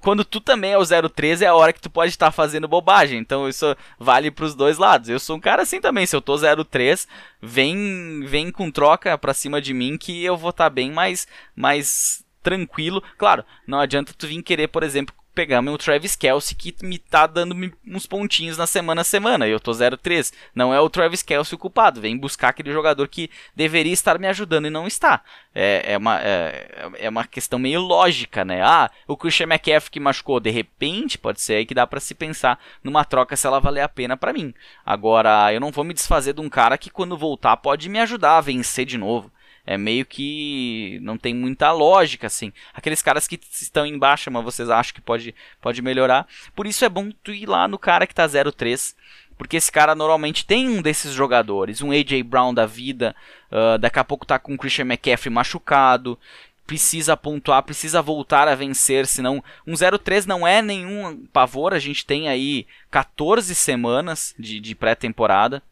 [0.03, 3.18] Quando tu também é o 013, é a hora que tu pode estar fazendo bobagem.
[3.18, 5.09] Então, isso vale para os dois lados.
[5.09, 6.05] Eu sou um cara assim também.
[6.05, 7.09] Se eu tô 03,
[7.40, 11.27] vem, vem com troca pra cima de mim que eu vou estar tá bem mais,
[11.57, 13.03] mais tranquilo.
[13.16, 17.24] Claro, não adianta tu vir querer, por exemplo, pegar meu Travis Kelsey que me tá
[17.24, 17.55] dando
[17.87, 19.46] uns pontinhos na semana a semana.
[19.46, 20.33] Eu tô 0-3.
[20.53, 22.01] Não é o Travis Kelsey o culpado.
[22.01, 25.22] Vem buscar aquele jogador que deveria estar me ajudando e não está.
[25.55, 28.62] É, é, uma, é, é uma questão meio lógica, né?
[28.64, 32.16] Ah, o Christian McCaffrey que machucou de repente, pode ser aí que dá para se
[32.16, 34.53] pensar numa troca se ela valer a pena para mim.
[34.85, 38.38] Agora, eu não vou me desfazer de um cara que quando voltar pode me ajudar
[38.38, 39.31] a vencer de novo
[39.69, 42.51] é meio que não tem muita lógica assim.
[42.73, 46.27] Aqueles caras que estão em baixa, mas vocês acham que pode, pode melhorar.
[46.57, 48.95] Por isso é bom tu ir lá no cara que tá 0-3.
[49.37, 53.15] Porque esse cara normalmente tem um desses jogadores, um AJ Brown da vida,
[53.53, 56.19] uh, daqui a pouco tá com o Christian McCaffrey machucado,
[56.67, 62.07] precisa pontuar, precisa voltar a vencer, senão um 0-3 não é nenhum pavor, a gente
[62.07, 65.63] tem aí 14 semanas de, de pré-temporada,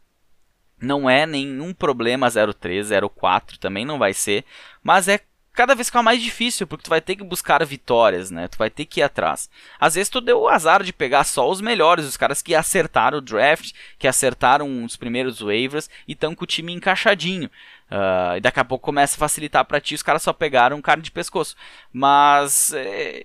[0.80, 4.44] não é nenhum problema 03, 04 também não vai ser,
[4.82, 5.20] mas é
[5.56, 8.46] cada vez ficar mais difícil, porque tu vai ter que buscar vitórias, né?
[8.46, 9.48] Tu vai ter que ir atrás.
[9.80, 13.18] Às vezes tu deu o azar de pegar só os melhores, os caras que acertaram
[13.18, 17.50] o draft, que acertaram os primeiros waivers e estão com o time encaixadinho.
[17.90, 20.82] Uh, e daqui a pouco começa a facilitar para ti, os caras só pegaram um
[20.82, 21.56] cara de pescoço.
[21.90, 23.24] Mas é,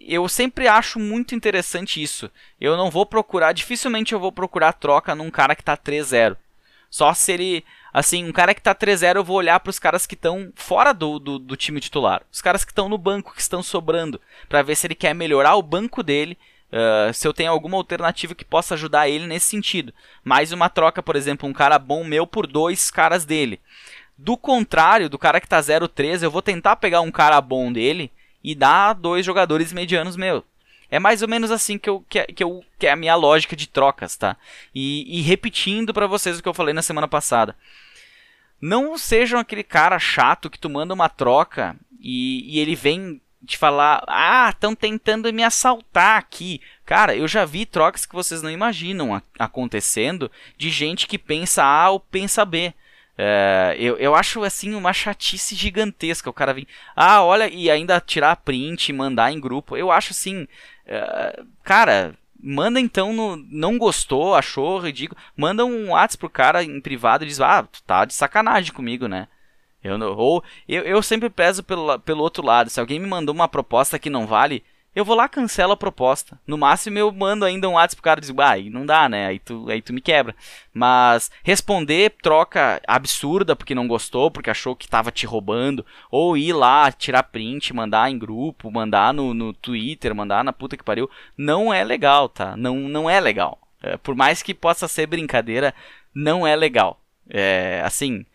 [0.00, 2.30] eu sempre acho muito interessante isso.
[2.60, 6.36] Eu não vou procurar, dificilmente eu vou procurar troca num cara que tá 3-0.
[6.92, 7.64] Só se ele.
[7.90, 10.92] Assim, um cara que tá 3-0, eu vou olhar para os caras que estão fora
[10.92, 12.22] do, do, do, time titular.
[12.30, 14.20] Os caras que estão no banco, que estão sobrando.
[14.46, 16.36] para ver se ele quer melhorar o banco dele.
[16.70, 19.92] Uh, se eu tenho alguma alternativa que possa ajudar ele nesse sentido.
[20.22, 23.60] Mais uma troca, por exemplo, um cara bom meu por dois caras dele.
[24.16, 28.10] Do contrário, do cara que tá 0-3, eu vou tentar pegar um cara bom dele
[28.44, 30.44] e dar dois jogadores medianos meu.
[30.92, 33.56] É mais ou menos assim que, eu, que, que, eu, que é a minha lógica
[33.56, 34.36] de trocas, tá?
[34.74, 37.56] E, e repetindo para vocês o que eu falei na semana passada.
[38.60, 43.56] Não sejam aquele cara chato que tu manda uma troca e, e ele vem te
[43.56, 46.60] falar: ah, estão tentando me assaltar aqui.
[46.84, 51.88] Cara, eu já vi trocas que vocês não imaginam acontecendo de gente que pensa A
[51.88, 52.74] ou pensa B.
[53.16, 58.00] É, eu, eu acho assim uma chatice gigantesca o cara vir, ah, olha, e ainda
[58.00, 59.76] tirar print e mandar em grupo.
[59.76, 60.48] Eu acho assim,
[60.86, 63.36] é, cara, manda então no.
[63.36, 65.20] Não gostou, achou ridículo.
[65.36, 69.06] Manda um WhatsApp pro cara em privado e diz: Ah, tu tá de sacanagem comigo,
[69.06, 69.28] né?
[69.82, 72.70] Eu, ou eu, eu sempre peso pelo, pelo outro lado.
[72.70, 76.38] Se alguém me mandou uma proposta que não vale, eu vou lá cancelo a proposta.
[76.46, 79.26] No máximo eu mando ainda um WhatsApp pro cara e digo, ah, não dá, né?
[79.26, 80.34] Aí tu, aí tu me quebra.
[80.72, 86.52] Mas responder troca absurda porque não gostou, porque achou que tava te roubando, ou ir
[86.52, 91.10] lá tirar print, mandar em grupo, mandar no, no Twitter, mandar na puta que pariu,
[91.36, 92.56] não é legal, tá?
[92.56, 93.58] Não, não é legal.
[93.82, 95.74] É, por mais que possa ser brincadeira,
[96.14, 97.00] não é legal.
[97.28, 98.26] É, assim,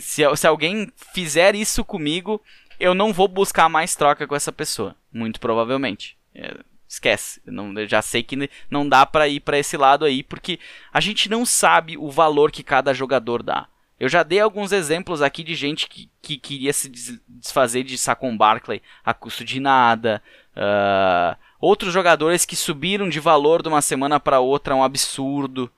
[0.00, 2.40] se, se alguém fizer isso comigo,
[2.78, 6.16] eu não vou buscar mais troca com essa pessoa, muito provavelmente.
[6.34, 6.56] É,
[6.88, 10.58] esquece, não, eu já sei que não dá para ir para esse lado aí, porque
[10.92, 13.68] a gente não sabe o valor que cada jogador dá.
[14.00, 16.88] Eu já dei alguns exemplos aqui de gente que, que queria se
[17.28, 20.22] desfazer de Saquon Barkley a custo de nada.
[20.56, 25.68] Uh, outros jogadores que subiram de valor de uma semana para outra, um absurdo.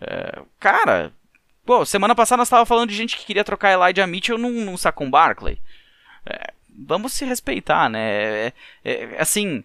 [0.00, 1.12] Uh, cara,
[1.66, 4.76] pô, semana passada nós estávamos falando de gente que queria trocar Elijah Mitchell num, num
[4.76, 5.58] Saquon Barkley.
[6.26, 8.46] É, vamos se respeitar, né?
[8.46, 8.52] É,
[8.84, 9.62] é, assim,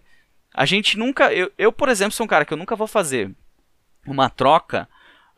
[0.52, 1.32] a gente nunca.
[1.32, 3.30] Eu, eu, por exemplo, sou um cara que eu nunca vou fazer
[4.06, 4.88] uma troca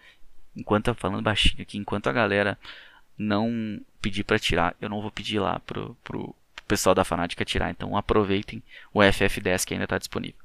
[0.56, 2.58] Enquanto falando baixinho aqui, enquanto a galera
[3.16, 6.34] não pedir para tirar, eu não vou pedir lá pro, pro
[6.66, 8.62] pessoal da Fanática tirar, então aproveitem
[8.94, 10.39] o FF10 que ainda está disponível.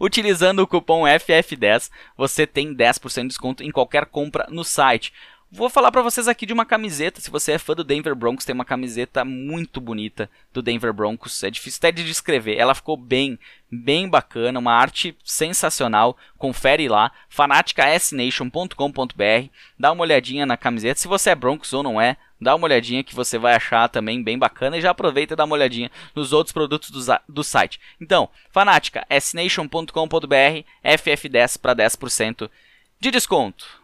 [0.00, 5.12] Utilizando o cupom FF10, você tem 10% de desconto em qualquer compra no site.
[5.56, 7.20] Vou falar para vocês aqui de uma camiseta.
[7.20, 11.44] Se você é fã do Denver Broncos, tem uma camiseta muito bonita do Denver Broncos.
[11.44, 12.56] É difícil até de descrever.
[12.56, 13.38] Ela ficou bem,
[13.70, 16.16] bem bacana, uma arte sensacional.
[16.36, 19.48] Confere lá, fanaticasnation.com.br.
[19.78, 20.98] Dá uma olhadinha na camiseta.
[20.98, 24.24] Se você é Broncos ou não é, dá uma olhadinha que você vai achar também
[24.24, 27.80] bem bacana e já aproveita e dá uma olhadinha nos outros produtos do, do site.
[28.00, 32.50] Então, fanática, snation.com.br, FF10 para 10%
[32.98, 33.83] de desconto.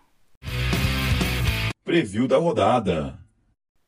[1.85, 3.19] Preview da rodada.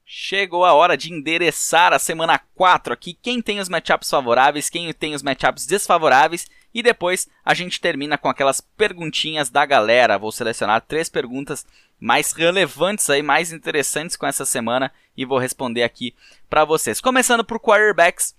[0.05, 4.92] Chegou a hora de endereçar a semana 4 aqui, quem tem os matchups favoráveis, quem
[4.92, 10.18] tem os matchups desfavoráveis e depois a gente termina com aquelas perguntinhas da galera.
[10.18, 11.64] Vou selecionar três perguntas
[12.00, 16.14] mais relevantes aí, mais interessantes com essa semana e vou responder aqui
[16.50, 17.00] para vocês.
[17.00, 18.35] Começando por quarterbacks,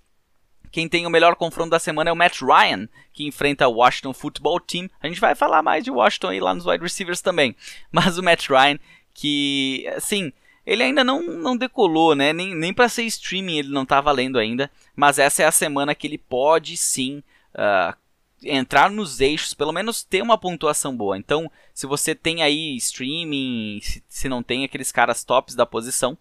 [0.70, 4.12] Quem tem o melhor confronto da semana é o Matt Ryan, que enfrenta o Washington
[4.12, 4.90] Football Team.
[5.00, 7.54] A gente vai falar mais de Washington aí lá nos wide receivers também.
[7.92, 8.80] Mas o Matt Ryan,
[9.14, 10.32] que, assim,
[10.66, 12.32] ele ainda não, não decolou, né?
[12.32, 14.70] Nem, nem para ser streaming ele não tá valendo ainda.
[14.96, 17.22] Mas essa é a semana que ele pode sim
[17.54, 17.96] uh,
[18.42, 21.16] entrar nos eixos, pelo menos ter uma pontuação boa.
[21.16, 26.18] Então, se você tem aí streaming, se, se não tem aqueles caras tops da posição,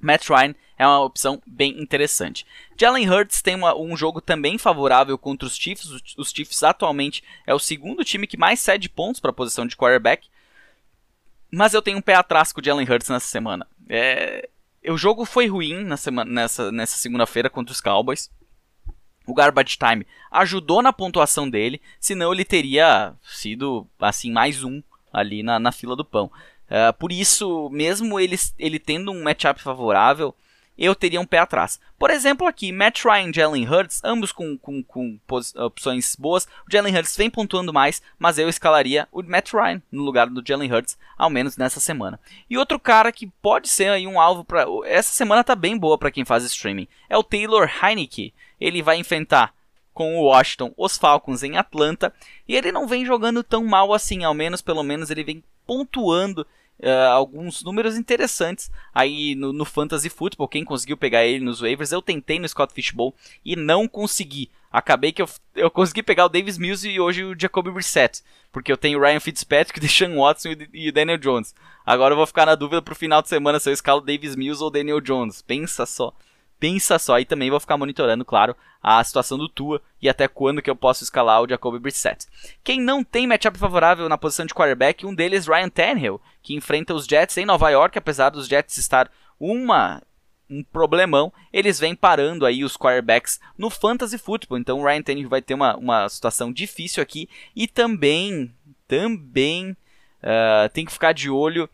[0.00, 2.46] Matt Ryan é uma opção bem interessante.
[2.76, 6.16] Jalen Hurts tem uma, um jogo também favorável contra os Chiefs.
[6.16, 9.76] Os Chiefs atualmente é o segundo time que mais cede pontos para a posição de
[9.76, 10.28] quarterback.
[11.50, 13.66] Mas eu tenho um pé atrás com o Jalen Hurts nessa semana.
[13.88, 14.48] É,
[14.88, 18.30] o jogo foi ruim na semana, nessa, nessa segunda-feira contra os Cowboys.
[19.26, 24.82] O garbage time ajudou na pontuação dele, senão ele teria sido assim mais um
[25.12, 26.30] ali na, na fila do pão.
[26.70, 30.34] Uh, por isso, mesmo ele, ele tendo um matchup favorável,
[30.80, 31.78] eu teria um pé atrás.
[31.98, 35.20] Por exemplo, aqui, Matt Ryan e Jalen Hurts, ambos com, com, com
[35.56, 36.46] opções boas.
[36.66, 40.42] O Jalen Hurts vem pontuando mais, mas eu escalaria o Matt Ryan no lugar do
[40.44, 42.18] Jalen Hurts, ao menos nessa semana.
[42.48, 45.98] E outro cara que pode ser aí um alvo para essa semana tá bem boa
[45.98, 48.32] para quem faz streaming, é o Taylor Heineke.
[48.58, 49.52] Ele vai enfrentar
[49.92, 52.14] com o Washington os Falcons em Atlanta
[52.48, 56.46] e ele não vem jogando tão mal assim, ao menos pelo menos ele vem pontuando
[56.82, 60.48] Uh, alguns números interessantes aí no, no, Fantasy Football.
[60.48, 63.14] Quem conseguiu pegar ele nos waivers, eu tentei no Scott Fishbowl
[63.44, 64.50] e não consegui.
[64.72, 68.72] Acabei que eu, eu consegui pegar o Davis Mills e hoje o Jacoby Brissett, porque
[68.72, 71.54] eu tenho Ryan Fitzpatrick, Deshaun Watson e o Daniel Jones.
[71.84, 74.62] Agora eu vou ficar na dúvida pro final de semana se eu escalo Davis Mills
[74.62, 75.42] ou Daniel Jones.
[75.42, 76.14] Pensa só.
[76.58, 80.62] Pensa só, e também vou ficar monitorando, claro, a situação do Tua e até quando
[80.62, 82.26] que eu posso escalar o Jacoby Brissett.
[82.64, 86.94] Quem não tem matchup favorável na posição de quarterback, um deles Ryan Tannehill, que enfrenta
[86.94, 90.02] os Jets em Nova York, apesar dos Jets estar uma
[90.50, 94.58] um problemão, eles vêm parando aí os quarterbacks no fantasy football.
[94.58, 98.52] Então o Ryan Tannehill vai ter uma, uma situação difícil aqui e também
[98.88, 101.70] também uh, tem que ficar de olho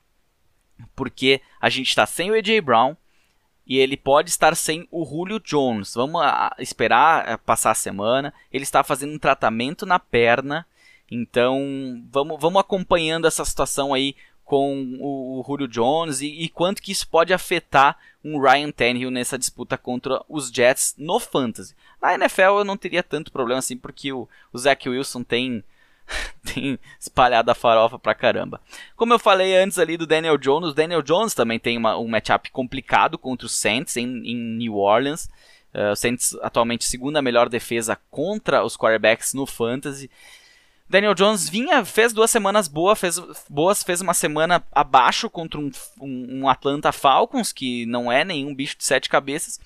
[0.95, 2.95] porque a gente está sem o AJ Brown,
[3.67, 5.95] e ele pode estar sem o Julio Jones.
[5.95, 6.23] Vamos
[6.59, 8.33] esperar eh, passar a semana.
[8.53, 10.65] Ele está fazendo um tratamento na perna,
[11.11, 16.81] então vamos, vamos acompanhando essa situação aí com o, o Julio Jones e, e, quanto
[16.81, 21.75] que isso pode afetar um Ryan Tannehill nessa disputa contra os Jets no Fantasy.
[22.01, 25.65] Na NFL eu não teria tanto problema assim, porque o, o Zach Wilson tem
[26.45, 28.61] tem espalhado a farofa pra caramba.
[28.97, 32.09] Como eu falei antes ali do Daniel Jones, o Daniel Jones também tem uma, um
[32.09, 35.29] matchup complicado contra o Saints em, em New Orleans.
[35.75, 40.11] Uh, o Saints atualmente segunda melhor defesa contra os quarterbacks no fantasy.
[40.89, 43.19] Daniel Jones vinha, fez duas semanas boa, fez,
[43.51, 45.69] boas, fez uma semana abaixo contra um,
[46.01, 49.59] um, um, Atlanta Falcons, que não é nenhum bicho de sete cabeças.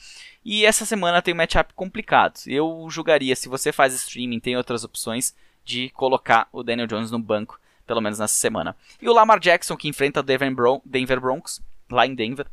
[0.42, 2.40] E essa semana tem um matchup complicado.
[2.46, 7.18] Eu julgaria, se você faz streaming, tem outras opções, de colocar o Daniel Jones no
[7.18, 8.76] banco, pelo menos nessa semana.
[9.00, 12.46] E o Lamar Jackson, que enfrenta o Denver, Bron Denver Broncos, lá em Denver,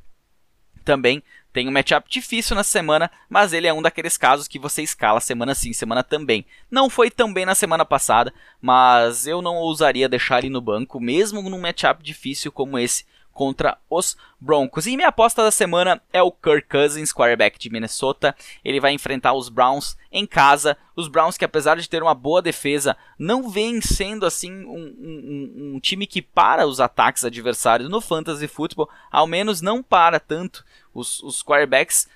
[0.84, 4.84] também tem um matchup difícil na semana, mas ele é um daqueles casos que você
[4.84, 6.46] escala semana sim, semana também.
[6.70, 11.00] Não foi tão bem na semana passada, mas eu não ousaria deixar ele no banco,
[11.00, 13.06] mesmo num matchup difícil como esse
[13.38, 14.88] contra os Broncos.
[14.88, 18.36] E minha aposta da semana é o Kirk Cousins, quarterback de Minnesota.
[18.66, 20.76] Ele vai enfrentar os Browns em casa.
[20.96, 25.74] Os Browns que apesar de ter uma boa defesa, não vem sendo assim um, um,
[25.76, 28.90] um time que para os ataques adversários no fantasy football.
[29.12, 32.08] Ao menos não para tanto os, os quarterbacks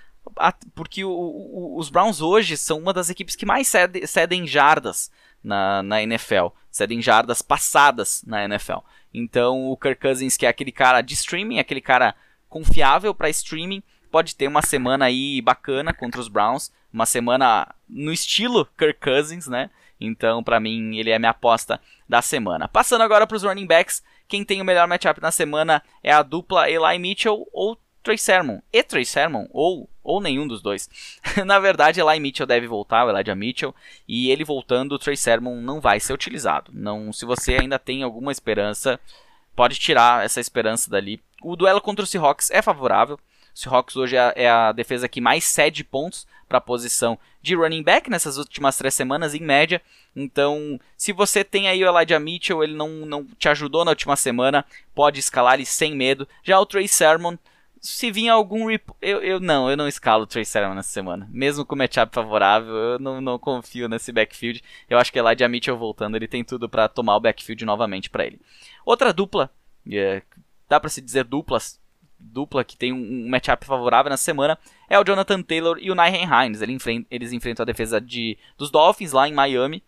[0.74, 5.12] porque o, o, os Browns hoje são uma das equipes que mais cedem, jardas
[5.44, 8.80] na, na NFL, cedem jardas passadas na NFL.
[9.14, 12.16] Então o Kirk Cousins, que é aquele cara de streaming, aquele cara
[12.50, 18.12] confiável para streaming, pode ter uma semana aí bacana contra os Browns, uma semana no
[18.12, 19.70] estilo Kirk Cousins, né?
[20.00, 22.68] Então, para mim, ele é minha aposta da semana.
[22.68, 26.24] Passando agora para os running backs, quem tem o melhor matchup na semana é a
[26.24, 28.60] dupla Eli Mitchell ou Trey Sermon.
[28.72, 30.90] E Trey Sermon, ou, ou nenhum dos dois.
[31.46, 33.76] Na verdade, Eli Mitchell deve voltar, o Elijah Mitchell,
[34.08, 36.72] e ele voltando, o Trey Sermon não vai ser utilizado.
[36.74, 39.00] Não, se você ainda tem alguma esperança,
[39.56, 41.22] pode tirar essa esperança dali.
[41.42, 43.20] O duelo contra o Seahawks é favorável.
[43.54, 47.56] O Seahawks hoje é a, é defesa que mais cede pontos para a posição de
[47.56, 49.82] running back nessas últimas três semanas, em média.
[50.16, 54.16] Então, se você tem aí o Elijah Mitchell, ele não, não te ajudou na última
[54.16, 56.28] semana, pode escalar ele sem medo.
[56.44, 57.38] Já o Trey Sermon
[57.82, 58.84] se vir algum rep...
[59.02, 61.28] eu, eu não, eu não escalo o Trey Sermon nessa semana.
[61.32, 64.64] Mesmo com o matchup favorável, eu não, não confio nesse backfield.
[64.88, 68.26] Eu acho que Elijah Mitchell voltando, ele tem tudo para tomar o backfield novamente para
[68.26, 68.40] ele.
[68.86, 69.50] Outra dupla,
[69.92, 70.22] é,
[70.70, 71.82] dá para se dizer duplas,
[72.20, 75.96] dupla que tem um, um matchup favorável na semana é o Jonathan Taylor e o
[75.96, 76.62] Nyhan Hines.
[76.62, 79.84] Eles enfrentam, eles enfrentam a defesa de, dos Dolphins lá em Miami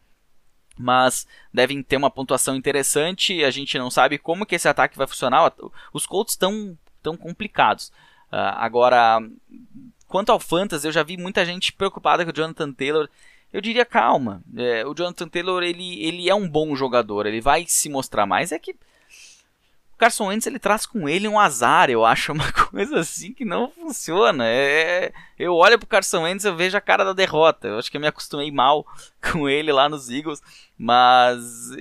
[0.76, 3.44] mas devem ter uma pontuação interessante.
[3.44, 5.54] A gente não sabe como que esse ataque vai funcionar.
[5.94, 7.90] Os Colts estão tão complicados.
[8.32, 9.20] Uh, agora,
[10.08, 13.08] quanto ao fantasy, eu já vi muita gente preocupada com o Jonathan Taylor.
[13.52, 14.42] Eu diria calma.
[14.58, 17.28] É, o Jonathan Taylor ele, ele é um bom jogador.
[17.28, 18.52] Ele vai se mostrar mais.
[18.52, 18.76] É que
[19.98, 23.70] Carson Wentz ele traz com ele um azar, eu acho uma coisa assim que não
[23.70, 24.46] funciona.
[24.48, 27.68] É, eu olho pro Carson Wentz eu vejo a cara da derrota.
[27.68, 28.86] Eu acho que eu me acostumei mal
[29.32, 30.42] com ele lá nos Eagles,
[30.78, 31.72] mas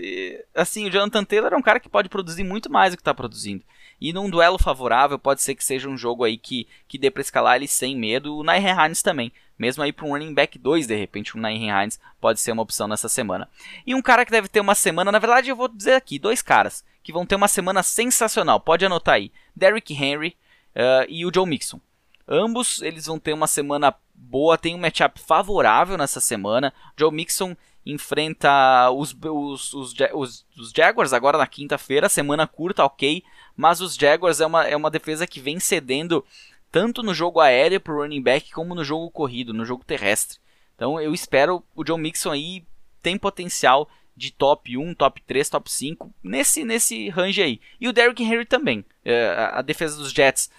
[0.55, 3.15] assim, o Jonathan Taylor é um cara que pode produzir muito mais do que está
[3.15, 3.65] produzindo.
[4.01, 7.21] E num duelo favorável, pode ser que seja um jogo aí que, que dê para
[7.21, 8.37] escalar ele sem medo.
[8.37, 9.31] O Nair Hines também.
[9.57, 12.65] Mesmo aí para um running back 2, de repente, o Nair Hines pode ser uma
[12.65, 13.49] opção nessa semana.
[13.87, 16.43] E um cara que deve ter uma semana, na verdade, eu vou dizer aqui, dois
[16.43, 18.61] caras que vão ter uma semana sensacional.
[18.61, 19.33] Pode anotar aí.
[19.55, 20.37] Derrick Henry
[20.77, 21.81] uh, e o Joe Mixon.
[22.27, 26.73] Ambos eles vão ter uma semana boa, tem um matchup favorável nessa semana.
[26.97, 33.25] Joe Mixon enfrenta os, os, os, os, os Jaguars agora na quinta-feira, semana curta, ok.
[33.57, 36.25] Mas os Jaguars é uma, é uma defesa que vem cedendo
[36.71, 40.39] tanto no jogo aéreo para o running back como no jogo corrido, no jogo terrestre.
[40.75, 42.65] Então eu espero o Joe Mixon aí
[43.03, 47.61] tem potencial de top 1, top 3, top 5, nesse, nesse range aí.
[47.81, 48.85] E o Derrick Henry também.
[49.05, 50.51] É, a defesa dos Jets,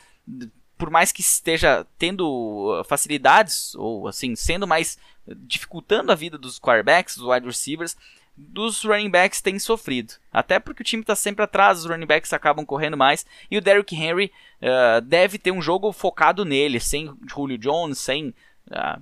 [0.77, 4.97] por mais que esteja tendo uh, facilidades, ou assim, sendo mais.
[5.25, 7.95] dificultando a vida dos quarterbacks, dos wide receivers,
[8.35, 10.13] dos running backs tem sofrido.
[10.31, 13.25] Até porque o time está sempre atrás, os running backs acabam correndo mais.
[13.49, 14.31] E o Derrick Henry
[14.61, 18.33] uh, deve ter um jogo focado nele, sem Julio Jones, sem.
[18.67, 19.01] Uh,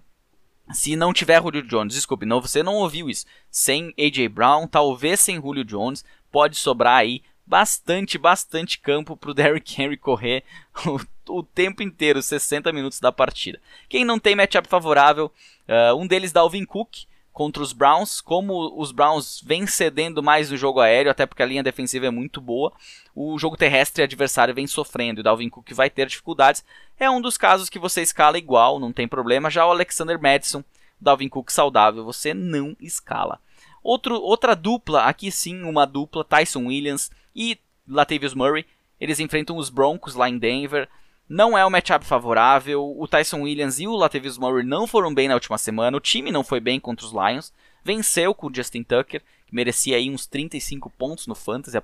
[0.74, 3.26] se não tiver Julio Jones, desculpe, não, você não ouviu isso.
[3.50, 9.34] Sem AJ Brown, talvez sem Julio Jones, pode sobrar aí bastante, bastante campo para o
[9.36, 10.44] Derrick Henry correr
[10.86, 11.00] o,
[11.40, 13.60] o, tempo inteiro, 60 minutos da partida.
[13.90, 15.32] Quem não tem matchup favorável,
[15.68, 20.58] uh, um deles Dalvin Cook contra os Browns, como os Browns vêm cedendo mais no
[20.58, 22.74] jogo aéreo, até porque a linha defensiva é muito boa,
[23.16, 26.64] o jogo terrestre adversário vem sofrendo e o Dalvin Cook vai ter dificuldades.
[27.00, 29.50] É um dos casos que você escala igual, não tem problema.
[29.50, 30.64] Já o Alexander Madison,
[31.00, 33.40] Dalvin Cook saudável, você não escala.
[33.84, 37.58] Outro, outra dupla, aqui sim, uma dupla, Tyson Williams e
[37.88, 38.66] Latavius Murray.
[39.00, 40.88] Eles enfrentam os Broncos lá em Denver.
[41.32, 42.94] Não é um matchup favorável.
[43.00, 45.96] O Tyson Williams e o Latavius Murray não foram bem na última semana.
[45.96, 47.54] O time não foi bem contra os Lions.
[47.86, 51.78] Venceu com o Justin Tucker, que merecia aí uns 35 pontos no Fantasy.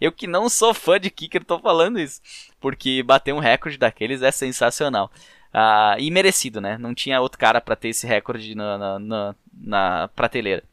[0.00, 2.20] Eu que não sou fã de kicker tô falando isso.
[2.58, 5.08] Porque bater um recorde daqueles é sensacional.
[5.54, 6.76] Uh, e merecido, né?
[6.76, 10.64] Não tinha outro cara para ter esse recorde na, na, na, na prateleira.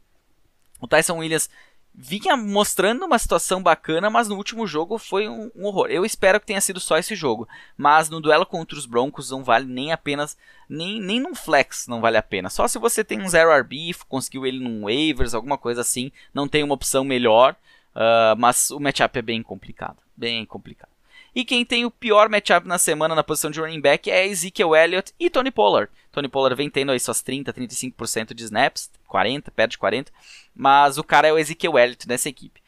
[0.82, 1.52] O Tyson Williams
[2.00, 5.88] vinha mostrando uma situação bacana, mas no último jogo foi um, um, horror.
[5.88, 9.44] Eu espero que tenha sido só esse jogo, mas no duelo contra os Broncos não
[9.44, 10.38] vale nem apenas
[10.70, 12.52] nem nem num flex não vale a pena.
[12.52, 16.48] Só se você tem um zero RB, conseguiu ele num waivers, alguma coisa assim, não
[16.48, 17.56] tem uma opção melhor,
[17.96, 20.97] uh, mas o matchup é bem complicado, bem complicado.
[21.38, 24.76] E quem tem o pior matchup na semana na posição de running back é Ezekiel
[24.76, 25.92] Elliott e Tony Pollard.
[26.12, 30.12] Tony Pollard vem tendo aí suas 30, 35% de snaps, 40, perto de 40,
[30.56, 32.60] mas o cara é o Ezekiel Elliott nessa equipe.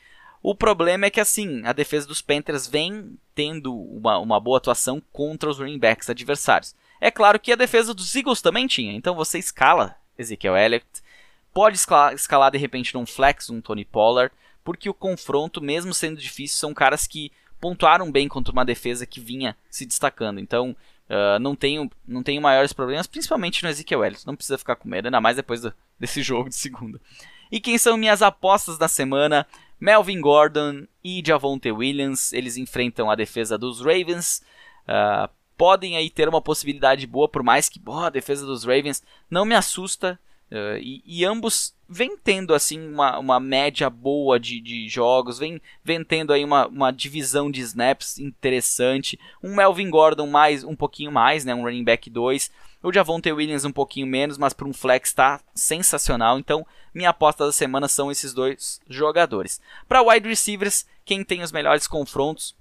[0.43, 5.01] O problema é que assim, a defesa dos Panthers vem tendo uma, uma boa atuação
[5.11, 6.75] contra os running backs adversários.
[7.01, 10.85] É claro que a defesa dos Eagles também tinha, então você escala Ezekiel Elliott,
[11.51, 14.31] pode escalar, escalar de repente num flex, um Tony Pollard,
[14.63, 19.19] porque o confronto, mesmo sendo difícil, são caras que pontuaram bem contra uma defesa que
[19.19, 20.39] vinha se destacando.
[20.39, 20.75] Então,
[21.09, 24.25] uh, não, tenho, não tenho maiores problemas, principalmente no Ezekiel Elliott.
[24.25, 26.99] Não precisa ficar com medo, ainda mais depois do, desse jogo de segunda.
[27.51, 29.45] E quem são minhas apostas da semana?
[29.79, 32.33] Melvin Gordon e Javonte Williams.
[32.33, 34.43] Eles enfrentam a defesa dos Ravens.
[34.87, 39.03] Uh, podem aí ter uma possibilidade boa, por mais que boa, a defesa dos Ravens
[39.29, 40.19] não me assusta.
[40.51, 45.61] Uh, e, e, ambos vem tendo assim uma, uma média boa de, de jogos, vem,
[45.83, 49.19] vem tendo aí uma, uma divisão de snaps interessante.
[49.43, 52.49] Um Melvin Gordon mais um pouquinho mais, né, um running back 2.
[52.81, 56.39] O Javonte Williams um pouquinho menos, mas para um flex está sensacional.
[56.39, 59.61] Então, minha aposta da semana são esses dois jogadores.
[59.87, 62.55] Para wide receivers, quem tem os melhores confrontos?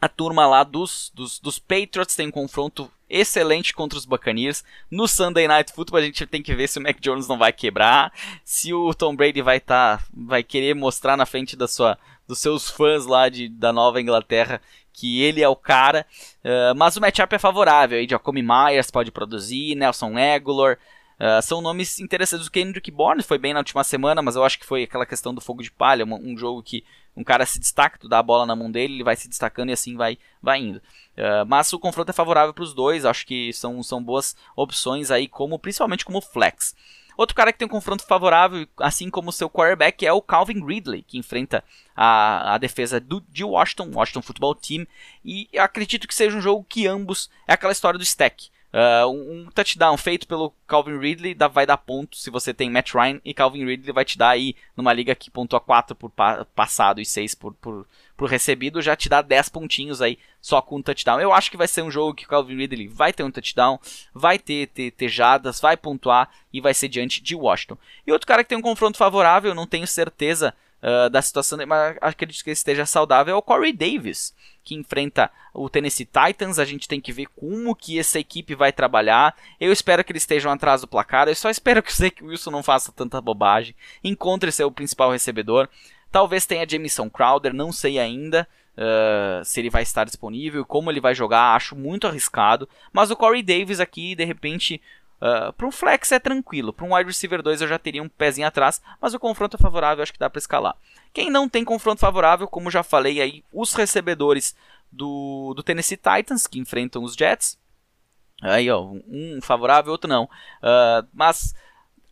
[0.00, 4.64] A turma lá dos, dos, dos Patriots tem um confronto excelente contra os Buccaneers.
[4.90, 7.52] No Sunday Night Football a gente tem que ver se o Mac Jones não vai
[7.52, 8.12] quebrar,
[8.44, 12.70] se o Tom Brady vai tá, vai querer mostrar na frente da sua, dos seus
[12.70, 14.60] fãs lá de, da Nova Inglaterra
[14.92, 16.06] que ele é o cara.
[16.44, 17.98] Uh, mas o matchup é favorável.
[17.98, 20.78] Aí Jacoby Myers pode produzir, Nelson Aguilar.
[21.18, 22.46] Uh, são nomes interessantes.
[22.46, 25.34] O Kendrick Bourne foi bem na última semana, mas eu acho que foi aquela questão
[25.34, 26.84] do fogo de palha, um, um jogo que
[27.20, 29.68] um cara se destaca, tu dá a bola na mão dele, ele vai se destacando
[29.68, 30.78] e assim vai, vai indo.
[30.78, 35.10] Uh, mas o confronto é favorável para os dois, acho que são, são boas opções
[35.10, 36.74] aí, como principalmente como flex.
[37.16, 41.02] Outro cara que tem um confronto favorável, assim como seu quarterback, é o Calvin Ridley,
[41.02, 41.62] que enfrenta
[41.94, 44.86] a, a defesa do, de Washington, Washington Football Team.
[45.22, 48.48] E acredito que seja um jogo que ambos é aquela história do stack.
[48.72, 52.94] Uh, um, touchdown feito pelo Calvin Ridley dá, vai dar ponto se você tem Matt
[52.94, 56.44] Ryan e Calvin Ridley vai te dar aí numa liga que pontua 4 por pa
[56.54, 57.84] passado e 6 por, por,
[58.16, 61.20] por, recebido, já te dá 10 pontinhos aí só com um touchdown.
[61.20, 63.80] Eu acho que vai ser um jogo que o Calvin Ridley vai ter um touchdown,
[64.14, 67.76] vai ter, ter, ter jadas, vai pontuar e vai ser diante de Washington.
[68.06, 71.96] E outro cara que tem um confronto favorável, não tenho certeza uh, da situação, mas
[72.00, 74.32] acredito que ele esteja saudável, é o Corey Davis
[74.64, 76.58] que enfrenta o Tennessee Titans.
[76.58, 79.34] A gente tem que ver como que essa equipe vai trabalhar.
[79.60, 81.28] Eu espero que eles estejam atrás do placar.
[81.28, 83.74] Eu só espero que o Zach Wilson não faça tanta bobagem.
[84.02, 85.68] Encontre seu principal recebedor.
[86.10, 88.46] Talvez tenha Jamison Crowder, não sei ainda.
[88.76, 92.68] Uh, se ele vai estar disponível, como ele vai jogar, acho muito arriscado.
[92.92, 94.80] Mas o Corey Davis aqui, de repente,
[95.20, 98.08] Uh, para um flex é tranquilo, para um wide receiver 2 eu já teria um
[98.08, 100.74] pezinho atrás, mas o confronto é favorável, acho que dá para escalar.
[101.12, 104.56] Quem não tem confronto favorável, como já falei aí, os recebedores
[104.90, 107.58] do, do Tennessee Titans, que enfrentam os Jets.
[108.40, 110.24] Aí, ó, um favorável, outro não.
[110.24, 111.54] Uh, mas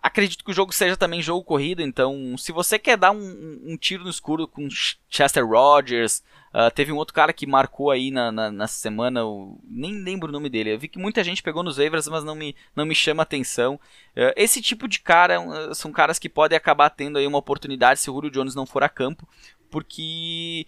[0.03, 3.77] acredito que o jogo seja também jogo corrido, então se você quer dar um, um
[3.77, 4.69] tiro no escuro com
[5.09, 6.23] Chester Rogers,
[6.55, 10.29] uh, teve um outro cara que marcou aí na, na, na, semana, eu nem lembro
[10.29, 12.87] o nome dele, eu vi que muita gente pegou nos waivers, mas não me, não
[12.87, 13.75] me chama atenção.
[14.17, 18.01] Uh, esse tipo de cara uh, são caras que podem acabar tendo aí uma oportunidade
[18.01, 19.29] se o Julio Jones não for a campo,
[19.71, 20.67] porque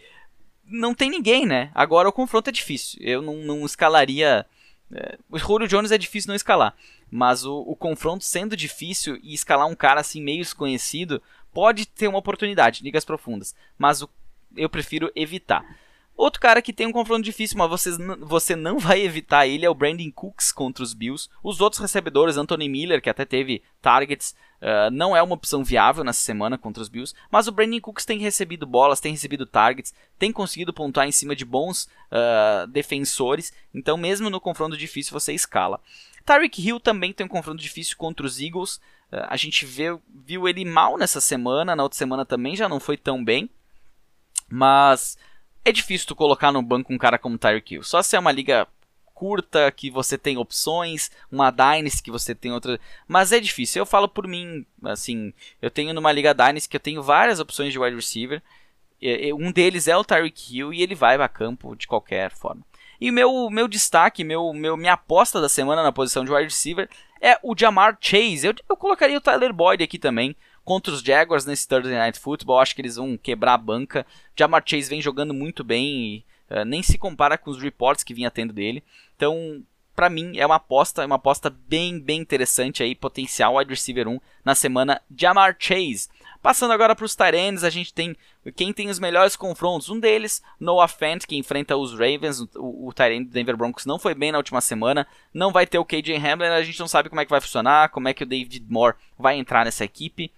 [0.65, 1.71] não tem ninguém, né?
[1.75, 4.45] Agora o confronto é difícil, eu não, não escalaria...
[4.93, 6.75] É, o Julio Jones é difícil não escalar.
[7.11, 11.23] Mas o, o confronto sendo difícil e escalar um cara assim meio desconhecido
[11.53, 13.55] pode ter uma oportunidade, ligas profundas.
[13.79, 14.09] Mas o,
[14.57, 15.65] eu prefiro evitar.
[16.21, 19.71] Outro cara que tem um confronto difícil, mas vocês, você não vai evitar ele, é
[19.71, 21.31] o Brandon Cooks contra os Bills.
[21.43, 26.05] Os outros recebedores, Anthony Miller, que até teve targets, uh, não é uma opção viável
[26.05, 27.15] nessa semana contra os Bills.
[27.31, 31.35] Mas o Brandon Cooks tem recebido bolas, tem recebido targets, tem conseguido pontuar em cima
[31.35, 33.51] de bons uh, defensores.
[33.73, 35.81] Então, mesmo no confronto difícil, você escala.
[36.27, 38.77] Tyreek Hill também tem um confronto difícil contra os Eagles.
[39.11, 42.79] Uh, a gente vê, viu ele mal nessa semana, na outra semana também já não
[42.79, 43.49] foi tão bem.
[44.51, 45.17] Mas
[45.65, 47.83] é difícil tu colocar no banco um cara como Tyreek Hill.
[47.83, 48.67] Só se é uma liga
[49.15, 52.81] curta, que você tem opções, uma Dynasty que você tem outra.
[53.07, 53.81] Mas é difícil.
[53.81, 57.73] Eu falo por mim, assim, eu tenho numa liga Dynasty que eu tenho várias opções
[57.73, 58.43] de wide receiver.
[59.39, 62.63] Um deles é o Tyreek Hill e ele vai a campo de qualquer forma.
[62.99, 66.89] E meu, meu destaque, meu, meu, minha aposta da semana na posição de wide receiver
[67.21, 68.47] é o Jamar Chase.
[68.47, 70.35] Eu, eu colocaria o Tyler Boyd aqui também
[70.65, 72.61] contra os Jaguars nesse Thursday Night Football.
[72.61, 74.07] Acho que eles vão quebrar a banca.
[74.37, 78.15] Jamar Chase vem jogando muito bem e uh, nem se compara com os reports que
[78.15, 78.83] vinha tendo dele.
[79.17, 79.63] Então,
[79.95, 84.09] para mim é uma aposta, é uma aposta bem, bem interessante aí, potencial wide receiver
[84.09, 86.09] 1 na semana Jamar Chase.
[86.43, 88.17] Passando agora para os Tyrants, a gente tem
[88.57, 89.91] quem tem os melhores confrontos.
[89.91, 92.41] Um deles, Noah Fant, que enfrenta os Ravens.
[92.57, 95.07] O, o Tyrant do Denver Broncos não foi bem na última semana.
[95.35, 96.51] Não vai ter o KJ Hamler.
[96.51, 98.97] A gente não sabe como é que vai funcionar, como é que o David Moore
[99.19, 100.33] vai entrar nessa equipe.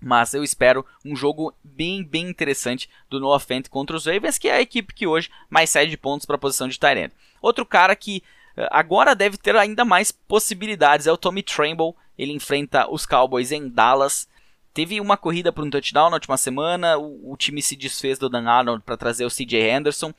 [0.00, 4.48] Mas eu espero um jogo bem, bem interessante do Noah Fant contra os Ravens, que
[4.48, 7.10] é a equipe que hoje mais cede pontos para a posição de Tyrant.
[7.42, 8.22] Outro cara que
[8.56, 11.94] eh, agora deve ter ainda mais possibilidades é o Tommy Tremble.
[12.16, 14.28] Ele enfrenta os Cowboys em Dallas.
[14.72, 18.28] Teve uma corrida para um touchdown na última semana, o, o time se desfez do
[18.28, 20.14] Dan Arnold para trazer o CJ Henderson.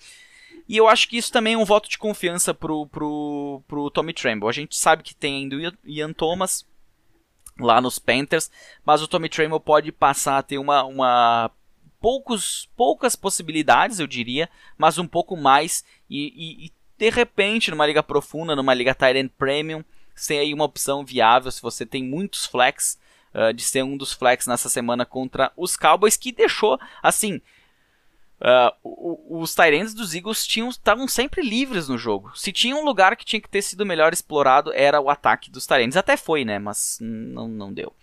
[0.67, 4.13] E eu acho que isso também é um voto de confiança pro, pro, pro Tommy
[4.13, 4.47] Tremble.
[4.49, 6.63] A gente sabe que tem ainda o Ian Thomas
[7.59, 8.49] lá nos Panthers,
[8.85, 11.51] mas o Tommy Tremble pode passar a ter uma, uma
[11.99, 17.85] poucos, poucas possibilidades, eu diria, mas um pouco mais e, e, e de repente numa
[17.85, 19.83] liga profunda, numa liga Tyrant Premium,
[20.15, 22.97] ser aí uma opção viável se você tem muitos flex
[23.33, 27.41] uh, de ser um dos flex nessa semana contra os Cowboys, que deixou, assim,
[28.41, 32.31] uh, os Tyrants dos Eagles estavam sempre livres no jogo.
[32.35, 35.65] Se tinha um lugar que tinha que ter sido melhor explorado, era o ataque dos
[35.65, 35.97] Tyrants.
[35.97, 37.93] Até foi, né, mas não, não deu.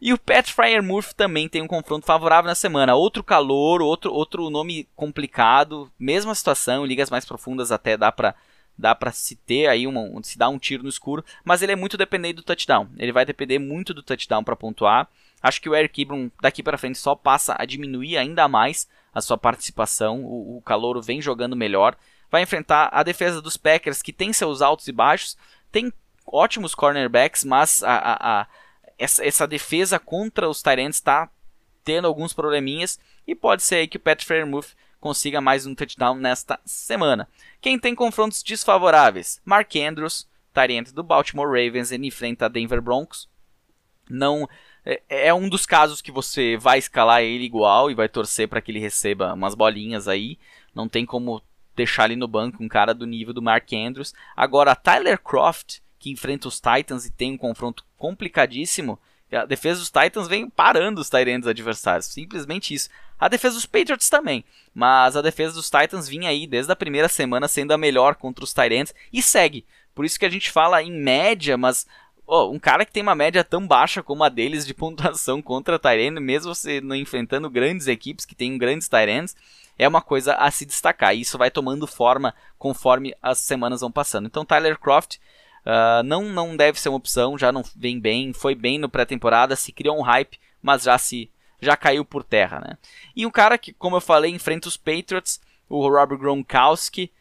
[0.00, 2.94] E o Pat Fryer Murphy também tem um confronto favorável na semana.
[2.94, 8.34] Outro calor, outro, outro nome complicado, mesma situação, ligas mais profundas até dá para
[8.76, 11.76] dá para se ter aí uma, se dar um tiro no escuro, mas ele é
[11.76, 12.88] muito dependente do touchdown.
[12.98, 15.08] Ele vai depender muito do touchdown para pontuar.
[15.42, 19.20] Acho que o Eric Ibram daqui para frente só passa a diminuir ainda mais a
[19.20, 20.24] sua participação.
[20.24, 21.96] O, o Calouro vem jogando melhor.
[22.30, 25.36] Vai enfrentar a defesa dos Packers, que tem seus altos e baixos.
[25.70, 25.92] Tem
[26.26, 28.46] ótimos cornerbacks, mas a, a, a
[28.98, 31.28] essa, essa, defesa contra os Tyrants está
[31.84, 34.68] tendo alguns probleminhas e pode ser aí que o Pat Fairmouth
[35.00, 37.28] consiga mais um touchdown nesta semana.
[37.60, 39.40] Quem tem confrontos desfavoráveis?
[39.44, 43.28] Mark Andrews, Tyrant do Baltimore Ravens, ele enfrenta a Denver Broncos.
[44.08, 44.48] Não
[44.84, 48.60] é, é um dos casos que você vai escalar ele igual e vai torcer para
[48.60, 50.38] que ele receba umas bolinhas aí.
[50.74, 51.42] Não tem como
[51.74, 54.12] deixar ele no banco um cara do nível do Mark Andrews.
[54.36, 58.98] Agora, Tyler Croft, que enfrenta os Titans e tem um confronto complicadíssimo,
[59.32, 62.06] a defesa dos Titans vem parando os Tyrants adversários.
[62.06, 62.90] Simplesmente isso.
[63.18, 64.44] A defesa dos Patriots também.
[64.74, 68.44] Mas a defesa dos Titans vinha aí desde a primeira semana sendo a melhor contra
[68.44, 69.64] os Tyrants e segue.
[69.94, 71.86] Por isso que a gente fala em média, mas
[72.32, 75.78] oh, um cara que tem uma média tão baixa como a deles de pontuação contra
[75.78, 79.36] Tyrant, mesmo você não enfrentando grandes equipes que têm grandes Tyrants,
[79.78, 81.14] é uma coisa a se destacar.
[81.14, 84.26] E isso vai tomando forma conforme as semanas vão passando.
[84.26, 85.16] Então, Tyler Croft
[85.66, 89.54] uh, não, não deve ser uma opção, já não vem bem, foi bem no pré-temporada,
[89.54, 91.30] se criou um hype, mas já se
[91.60, 92.76] já caiu por terra, né?
[93.14, 97.12] E um cara que, como eu falei, enfrenta os Patriots, o Robert Gronkowski,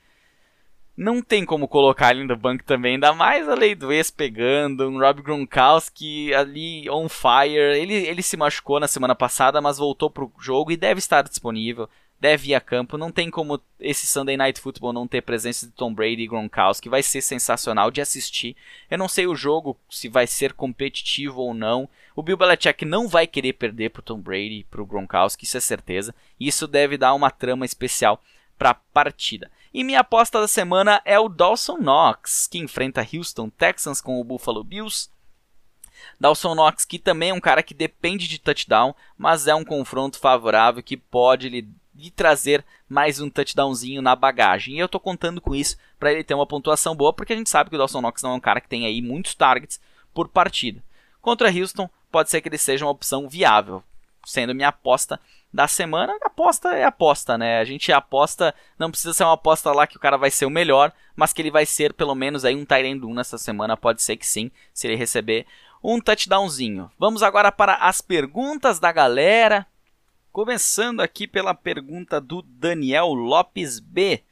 [0.96, 4.88] não tem como colocar ele no banco também, ainda mais a lei do ex pegando,
[4.88, 7.56] um Rob Gronkowski ali on fire.
[7.56, 11.90] Ele, ele se machucou na semana passada, mas voltou pro jogo e deve estar disponível
[12.22, 13.00] deve ir a campo.
[13.00, 16.88] Não tem como esse Sunday Night Football não ter presença de Tom Brady e Gronkowski.
[16.88, 18.56] Vai ser sensacional de assistir.
[18.90, 21.90] Eu não sei o jogo se vai ser competitivo ou não.
[22.16, 25.60] O Bill Belichick não vai querer perder pro Tom Brady e pro Gronkowski, isso é
[25.60, 26.14] certeza.
[26.40, 28.22] Isso deve dar uma trama especial
[28.56, 29.50] para a partida.
[29.74, 34.24] E minha aposta da semana é o Dawson Knox, que enfrenta Houston Texans com o
[34.24, 35.10] Buffalo Bills.
[36.20, 40.20] Dawson Knox, que também é um cara que depende de touchdown, mas é um confronto
[40.20, 44.76] favorável que pode lhe de trazer mais um touchdownzinho na bagagem.
[44.76, 47.50] E eu tô contando com isso para ele ter uma pontuação boa, porque a gente
[47.50, 49.80] sabe que o Dawson Knox não é um cara que tem aí muitos targets
[50.14, 50.84] por partida.
[51.22, 53.84] Contra Houston, pode ser que ele seja uma opção viável,
[54.26, 55.20] sendo minha aposta
[55.54, 56.16] da semana.
[56.22, 57.60] Aposta é aposta, né?
[57.60, 60.50] A gente aposta, não precisa ser uma aposta lá que o cara vai ser o
[60.50, 64.02] melhor, mas que ele vai ser pelo menos aí um Tyrend 1 nessa semana, pode
[64.02, 65.46] ser que sim, se ele receber
[65.84, 66.92] um touchdownzinho.
[66.98, 69.66] Vamos agora para as perguntas da galera.
[70.32, 74.24] Começando aqui pela pergunta do Daniel Lopes B.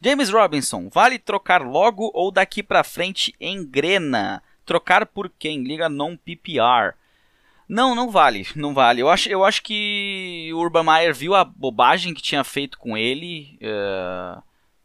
[0.00, 4.42] James Robinson, vale trocar logo ou daqui para frente engrena?
[4.64, 5.62] Trocar por quem?
[5.62, 6.94] Liga non PPR.
[7.68, 9.00] Não, não vale, não vale.
[9.00, 12.96] Eu acho, eu acho que o Urban Meyer viu a bobagem que tinha feito com
[12.96, 13.58] ele.
[13.62, 14.42] Uh,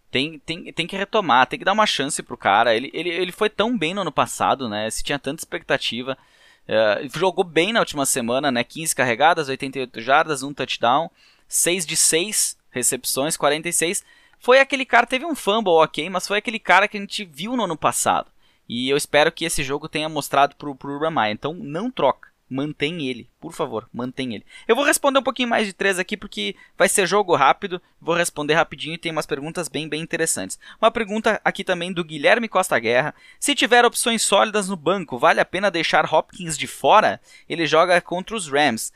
[0.10, 2.76] tem, tem, tem que retomar, tem que dar uma chance pro cara.
[2.76, 4.90] Ele, ele, ele foi tão bem no ano passado, né?
[4.90, 6.18] Se tinha tanta expectativa.
[6.68, 8.64] Uh, jogou bem na última semana, né?
[8.64, 11.10] 15 carregadas, 88 jardas, um touchdown,
[11.48, 14.04] 6 de 6 recepções, 46.
[14.40, 17.56] Foi aquele cara, teve um fumble ok, mas foi aquele cara que a gente viu
[17.58, 18.32] no ano passado.
[18.70, 21.32] E eu espero que esse jogo tenha mostrado pro, pro Ramai.
[21.32, 24.46] Então não troca mantém ele, por favor, mantém ele.
[24.68, 28.16] Eu vou responder um pouquinho mais de três aqui porque vai ser jogo rápido, vou
[28.16, 30.58] responder rapidinho e tem umas perguntas bem bem interessantes.
[30.82, 35.40] Uma pergunta aqui também do Guilherme Costa Guerra: se tiver opções sólidas no banco, vale
[35.40, 37.20] a pena deixar Hopkins de fora?
[37.50, 38.92] Ele joga contra os Rams.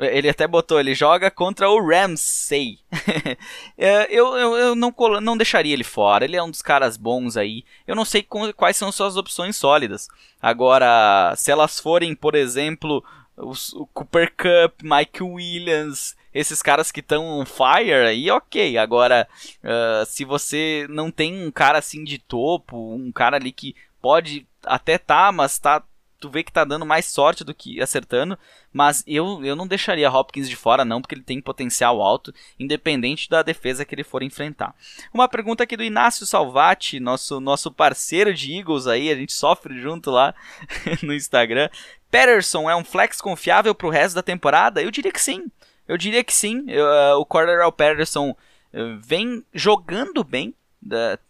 [0.00, 2.78] Ele até botou, ele joga contra o Ramsey.
[3.76, 7.36] É, eu, eu, eu não, não deixaria ele fora, ele é um dos caras bons
[7.36, 7.64] aí.
[7.86, 8.22] Eu não sei
[8.54, 10.06] quais são suas opções sólidas.
[10.40, 13.02] Agora, se elas forem, por exemplo,
[13.36, 18.76] o Cooper Cup, Mike Williams, esses caras que estão on fire, aí ok.
[18.76, 19.26] Agora,
[19.64, 24.46] uh, se você não tem um cara assim de topo, um cara ali que pode
[24.64, 25.82] até tá, mas tá
[26.20, 28.38] tu vê que tá dando mais sorte do que acertando,
[28.72, 33.28] mas eu, eu não deixaria Hopkins de fora não, porque ele tem potencial alto, independente
[33.28, 34.74] da defesa que ele for enfrentar.
[35.12, 39.80] Uma pergunta aqui do Inácio Salvati, nosso, nosso parceiro de Eagles aí, a gente sofre
[39.80, 40.34] junto lá
[41.02, 41.70] no Instagram.
[42.10, 44.82] Patterson é um flex confiável pro resto da temporada?
[44.82, 45.50] Eu diria que sim.
[45.88, 46.64] Eu diria que sim.
[46.68, 50.54] Eu, uh, o Cordero Patterson uh, vem jogando bem,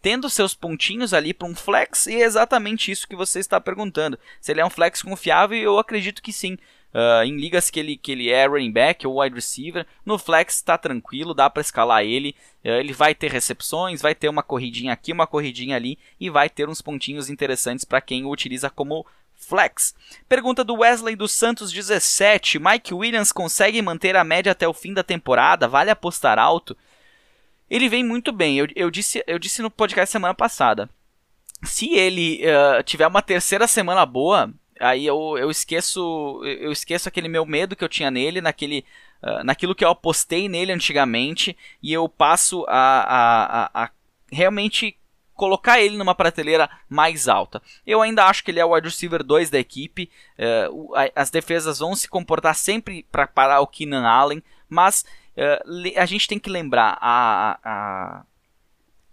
[0.01, 4.17] tendo seus pontinhos ali para um flex, e é exatamente isso que você está perguntando.
[4.39, 6.57] Se ele é um flex confiável, eu acredito que sim.
[6.93, 10.57] Uh, em ligas que ele, que ele é running back ou wide receiver, no flex
[10.57, 12.35] está tranquilo, dá para escalar ele.
[12.65, 16.49] Uh, ele vai ter recepções, vai ter uma corridinha aqui, uma corridinha ali e vai
[16.49, 19.05] ter uns pontinhos interessantes para quem o utiliza como
[19.41, 19.95] flex.
[20.27, 24.93] Pergunta do Wesley dos Santos 17: Mike Williams consegue manter a média até o fim
[24.93, 25.69] da temporada?
[25.69, 26.75] Vale apostar alto?
[27.71, 28.57] Ele vem muito bem.
[28.57, 30.89] Eu, eu, disse, eu disse no podcast semana passada.
[31.63, 37.29] Se ele uh, tiver uma terceira semana boa, aí eu, eu esqueço eu esqueço aquele
[37.29, 38.83] meu medo que eu tinha nele, naquele,
[39.23, 43.89] uh, naquilo que eu apostei nele antigamente, e eu passo a, a, a, a
[44.29, 44.97] realmente
[45.33, 47.61] colocar ele numa prateleira mais alta.
[47.87, 50.11] Eu ainda acho que ele é o wide receiver 2 da equipe.
[50.37, 55.05] Uh, as defesas vão se comportar sempre para parar o Keenan Allen, mas
[55.37, 58.23] uh, a gente tem que lembrar a, a,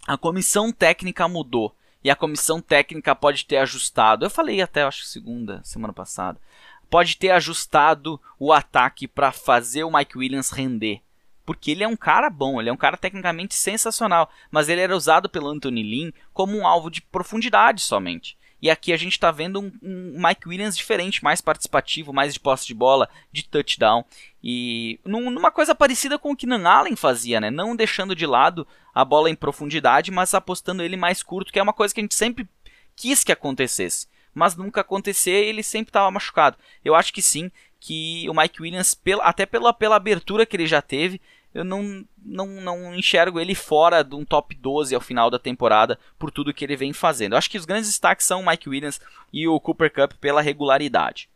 [0.06, 4.24] a comissão técnica mudou e a comissão técnica pode ter ajustado.
[4.24, 6.40] Eu falei até acho segunda semana passada.
[6.88, 11.02] Pode ter ajustado o ataque para fazer o Mike Williams render
[11.48, 14.94] porque ele é um cara bom, ele é um cara tecnicamente sensacional, mas ele era
[14.94, 18.36] usado pelo Anthony Lynn como um alvo de profundidade somente.
[18.60, 22.40] E aqui a gente está vendo um, um, Mike Williams diferente, mais participativo, mais de
[22.40, 24.04] posse de bola, de touchdown.
[24.42, 27.50] E num, numa coisa parecida com o que Nan Allen fazia, né?
[27.50, 31.62] Não deixando de lado a bola em profundidade, mas apostando ele mais curto, que é
[31.62, 32.48] uma coisa que a gente sempre
[32.96, 34.08] quis que acontecesse.
[34.34, 36.56] Mas nunca acontecia e ele sempre estava machucado.
[36.84, 37.50] Eu acho que sim,
[37.80, 41.20] que o Mike Williams, até pela, pela abertura que ele já teve,
[41.54, 45.98] eu não, não, não enxergo ele fora de um top 12 ao final da temporada
[46.18, 47.32] por tudo que ele vem fazendo.
[47.32, 49.00] Eu acho que os grandes destaques são o Mike Williams
[49.32, 51.28] e o Cooper Cup pela regularidade.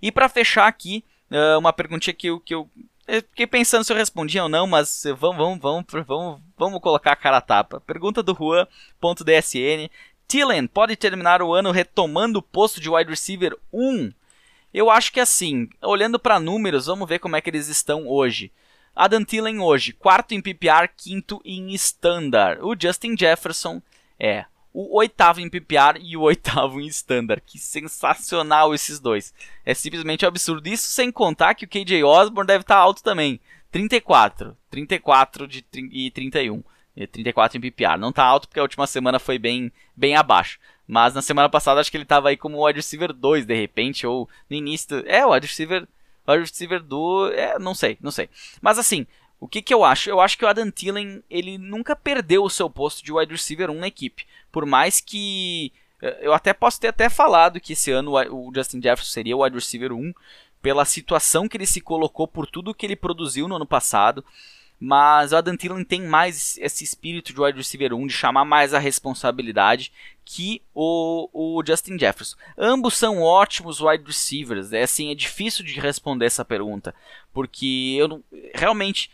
[0.00, 1.04] E para fechar aqui,
[1.58, 2.68] uma perguntinha que eu, que eu
[3.06, 7.16] fiquei pensando se eu respondia ou não, mas vamos, vamos, vamos, vamos, vamos colocar a
[7.16, 7.80] cara a tapa.
[7.80, 9.90] Pergunta do Juan.dsn.
[10.26, 14.12] Tillen pode terminar o ano retomando o posto de wide receiver 1?
[14.74, 18.52] Eu acho que assim, olhando para números, vamos ver como é que eles estão hoje.
[18.98, 22.60] Adam Thielen hoje, quarto em PPR, quinto em Standard.
[22.64, 23.80] O Justin Jefferson
[24.18, 24.44] é
[24.74, 27.40] o oitavo em PPR e o oitavo em Standard.
[27.46, 29.32] Que sensacional esses dois.
[29.64, 30.68] É simplesmente absurdo.
[30.68, 33.38] Isso sem contar que o KJ Osborne deve estar alto também.
[33.70, 34.56] 34.
[34.68, 36.64] 34 de, e 31.
[37.12, 37.96] 34 em PPR.
[37.98, 40.58] Não está alto porque a última semana foi bem, bem abaixo.
[40.88, 44.04] Mas na semana passada acho que ele estava aí como wide receiver 2 de repente.
[44.04, 45.04] Ou no início.
[45.06, 45.86] É, o wide receiver
[46.28, 47.30] wide receiver do.
[47.32, 48.28] É, não sei, não sei.
[48.60, 49.06] Mas assim,
[49.40, 50.10] o que, que eu acho?
[50.10, 53.70] Eu acho que o Adam Thielen, ele nunca perdeu o seu posto de wide receiver
[53.70, 54.26] 1 na equipe.
[54.50, 55.72] Por mais que.
[56.02, 59.42] Eh, eu até posso ter até falado que esse ano o Justin Jefferson seria o
[59.42, 60.12] wide receiver 1
[60.60, 64.24] pela situação que ele se colocou, por tudo que ele produziu no ano passado.
[64.80, 68.72] Mas o Adam Thielen tem mais esse espírito de wide receiver 1, de chamar mais
[68.72, 69.92] a responsabilidade
[70.24, 72.36] que o, o Justin Jefferson.
[72.56, 74.72] Ambos são ótimos wide receivers.
[74.72, 76.94] É assim, é difícil de responder essa pergunta,
[77.32, 78.24] porque eu não,
[78.54, 79.10] realmente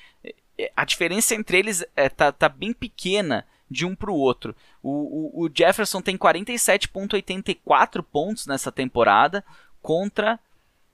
[0.58, 4.54] é, a diferença entre eles é, tá, tá bem pequena de um para o outro.
[4.82, 9.44] O, Jefferson tem 47,84 pontos nessa temporada
[9.80, 10.38] contra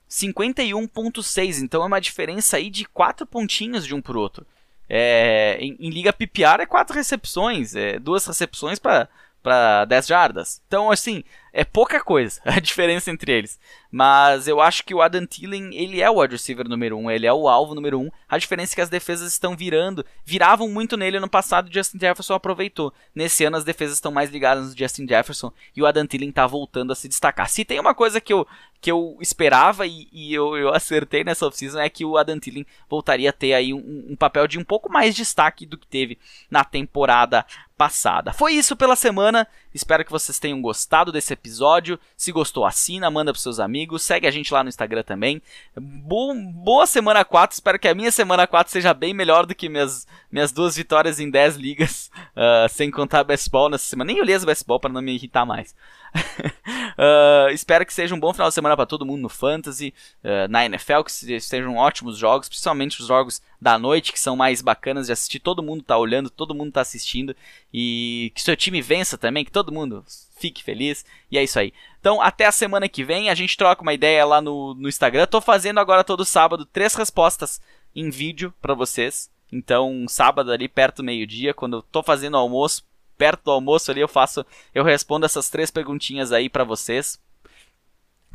[0.09, 1.62] 51,6.
[1.62, 4.47] Então é uma diferença aí de 4 pontinhos de um para o outro.
[4.93, 9.09] É, em, em, liga PPR é quatro recepções, é, duas recepções para
[9.43, 10.61] para 10 jardas.
[10.66, 13.59] Então, assim, é pouca coisa a diferença entre eles.
[13.90, 17.11] Mas eu acho que o Adam Thielen, ele é o wide receiver número 1, um,
[17.11, 18.03] ele é o alvo número 1.
[18.05, 18.11] Um.
[18.28, 21.98] A diferença é que as defesas estão virando, viravam muito nele no passado e Justin
[21.98, 22.92] Jefferson aproveitou.
[23.14, 26.46] Nesse ano as defesas estão mais ligadas no Justin Jefferson e o Adam Thielen está
[26.46, 27.48] voltando a se destacar.
[27.48, 28.46] Se tem uma coisa que eu,
[28.80, 32.66] que eu esperava e, e eu, eu acertei nessa off-season é que o Adam Thielen
[32.88, 36.16] voltaria a ter aí um, um papel de um pouco mais destaque do que teve
[36.48, 37.44] na temporada
[37.80, 38.30] passada.
[38.30, 39.48] Foi isso pela semana.
[39.75, 41.99] Espero que vocês tenham gostado desse episódio.
[42.16, 44.03] Se gostou, assina, manda pros seus amigos.
[44.03, 45.41] Segue a gente lá no Instagram também.
[45.77, 47.55] Bo boa semana 4.
[47.55, 51.21] Espero que a minha semana 4 seja bem melhor do que minhas, minhas duas vitórias
[51.21, 52.11] em 10 ligas.
[52.37, 54.12] Uh, sem contar baseball nessa semana.
[54.12, 55.75] Nem olhei as baseball para não me irritar mais.
[56.15, 59.95] Uh, espero que seja um bom final de semana para todo mundo no Fantasy,
[60.25, 64.63] uh, na NFL, que sejam ótimos jogos, principalmente os jogos da noite, que são mais
[64.63, 65.41] bacanas de assistir.
[65.41, 67.35] Todo mundo tá olhando, todo mundo tá assistindo.
[67.73, 70.05] E que seu time vença também, que todo mundo
[70.39, 71.05] fique feliz.
[71.31, 71.73] E é isso aí.
[72.01, 75.27] Então, até a semana que vem, a gente troca uma ideia lá no, no Instagram.
[75.27, 77.61] Tô fazendo agora todo sábado três respostas
[77.95, 79.31] em vídeo para vocês.
[79.53, 82.85] Então, sábado ali perto do meio-dia, quando eu tô fazendo almoço,
[83.21, 87.21] perto do almoço ali eu faço, eu respondo essas três perguntinhas aí para vocês,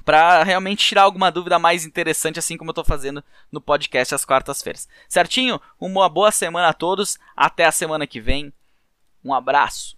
[0.06, 4.24] para realmente tirar alguma dúvida mais interessante, assim como eu tô fazendo no podcast às
[4.24, 4.88] quartas-feiras.
[5.10, 5.60] Certinho?
[5.80, 8.54] Uma boa semana a todos, até a semana que vem.
[9.24, 9.98] Um abraço.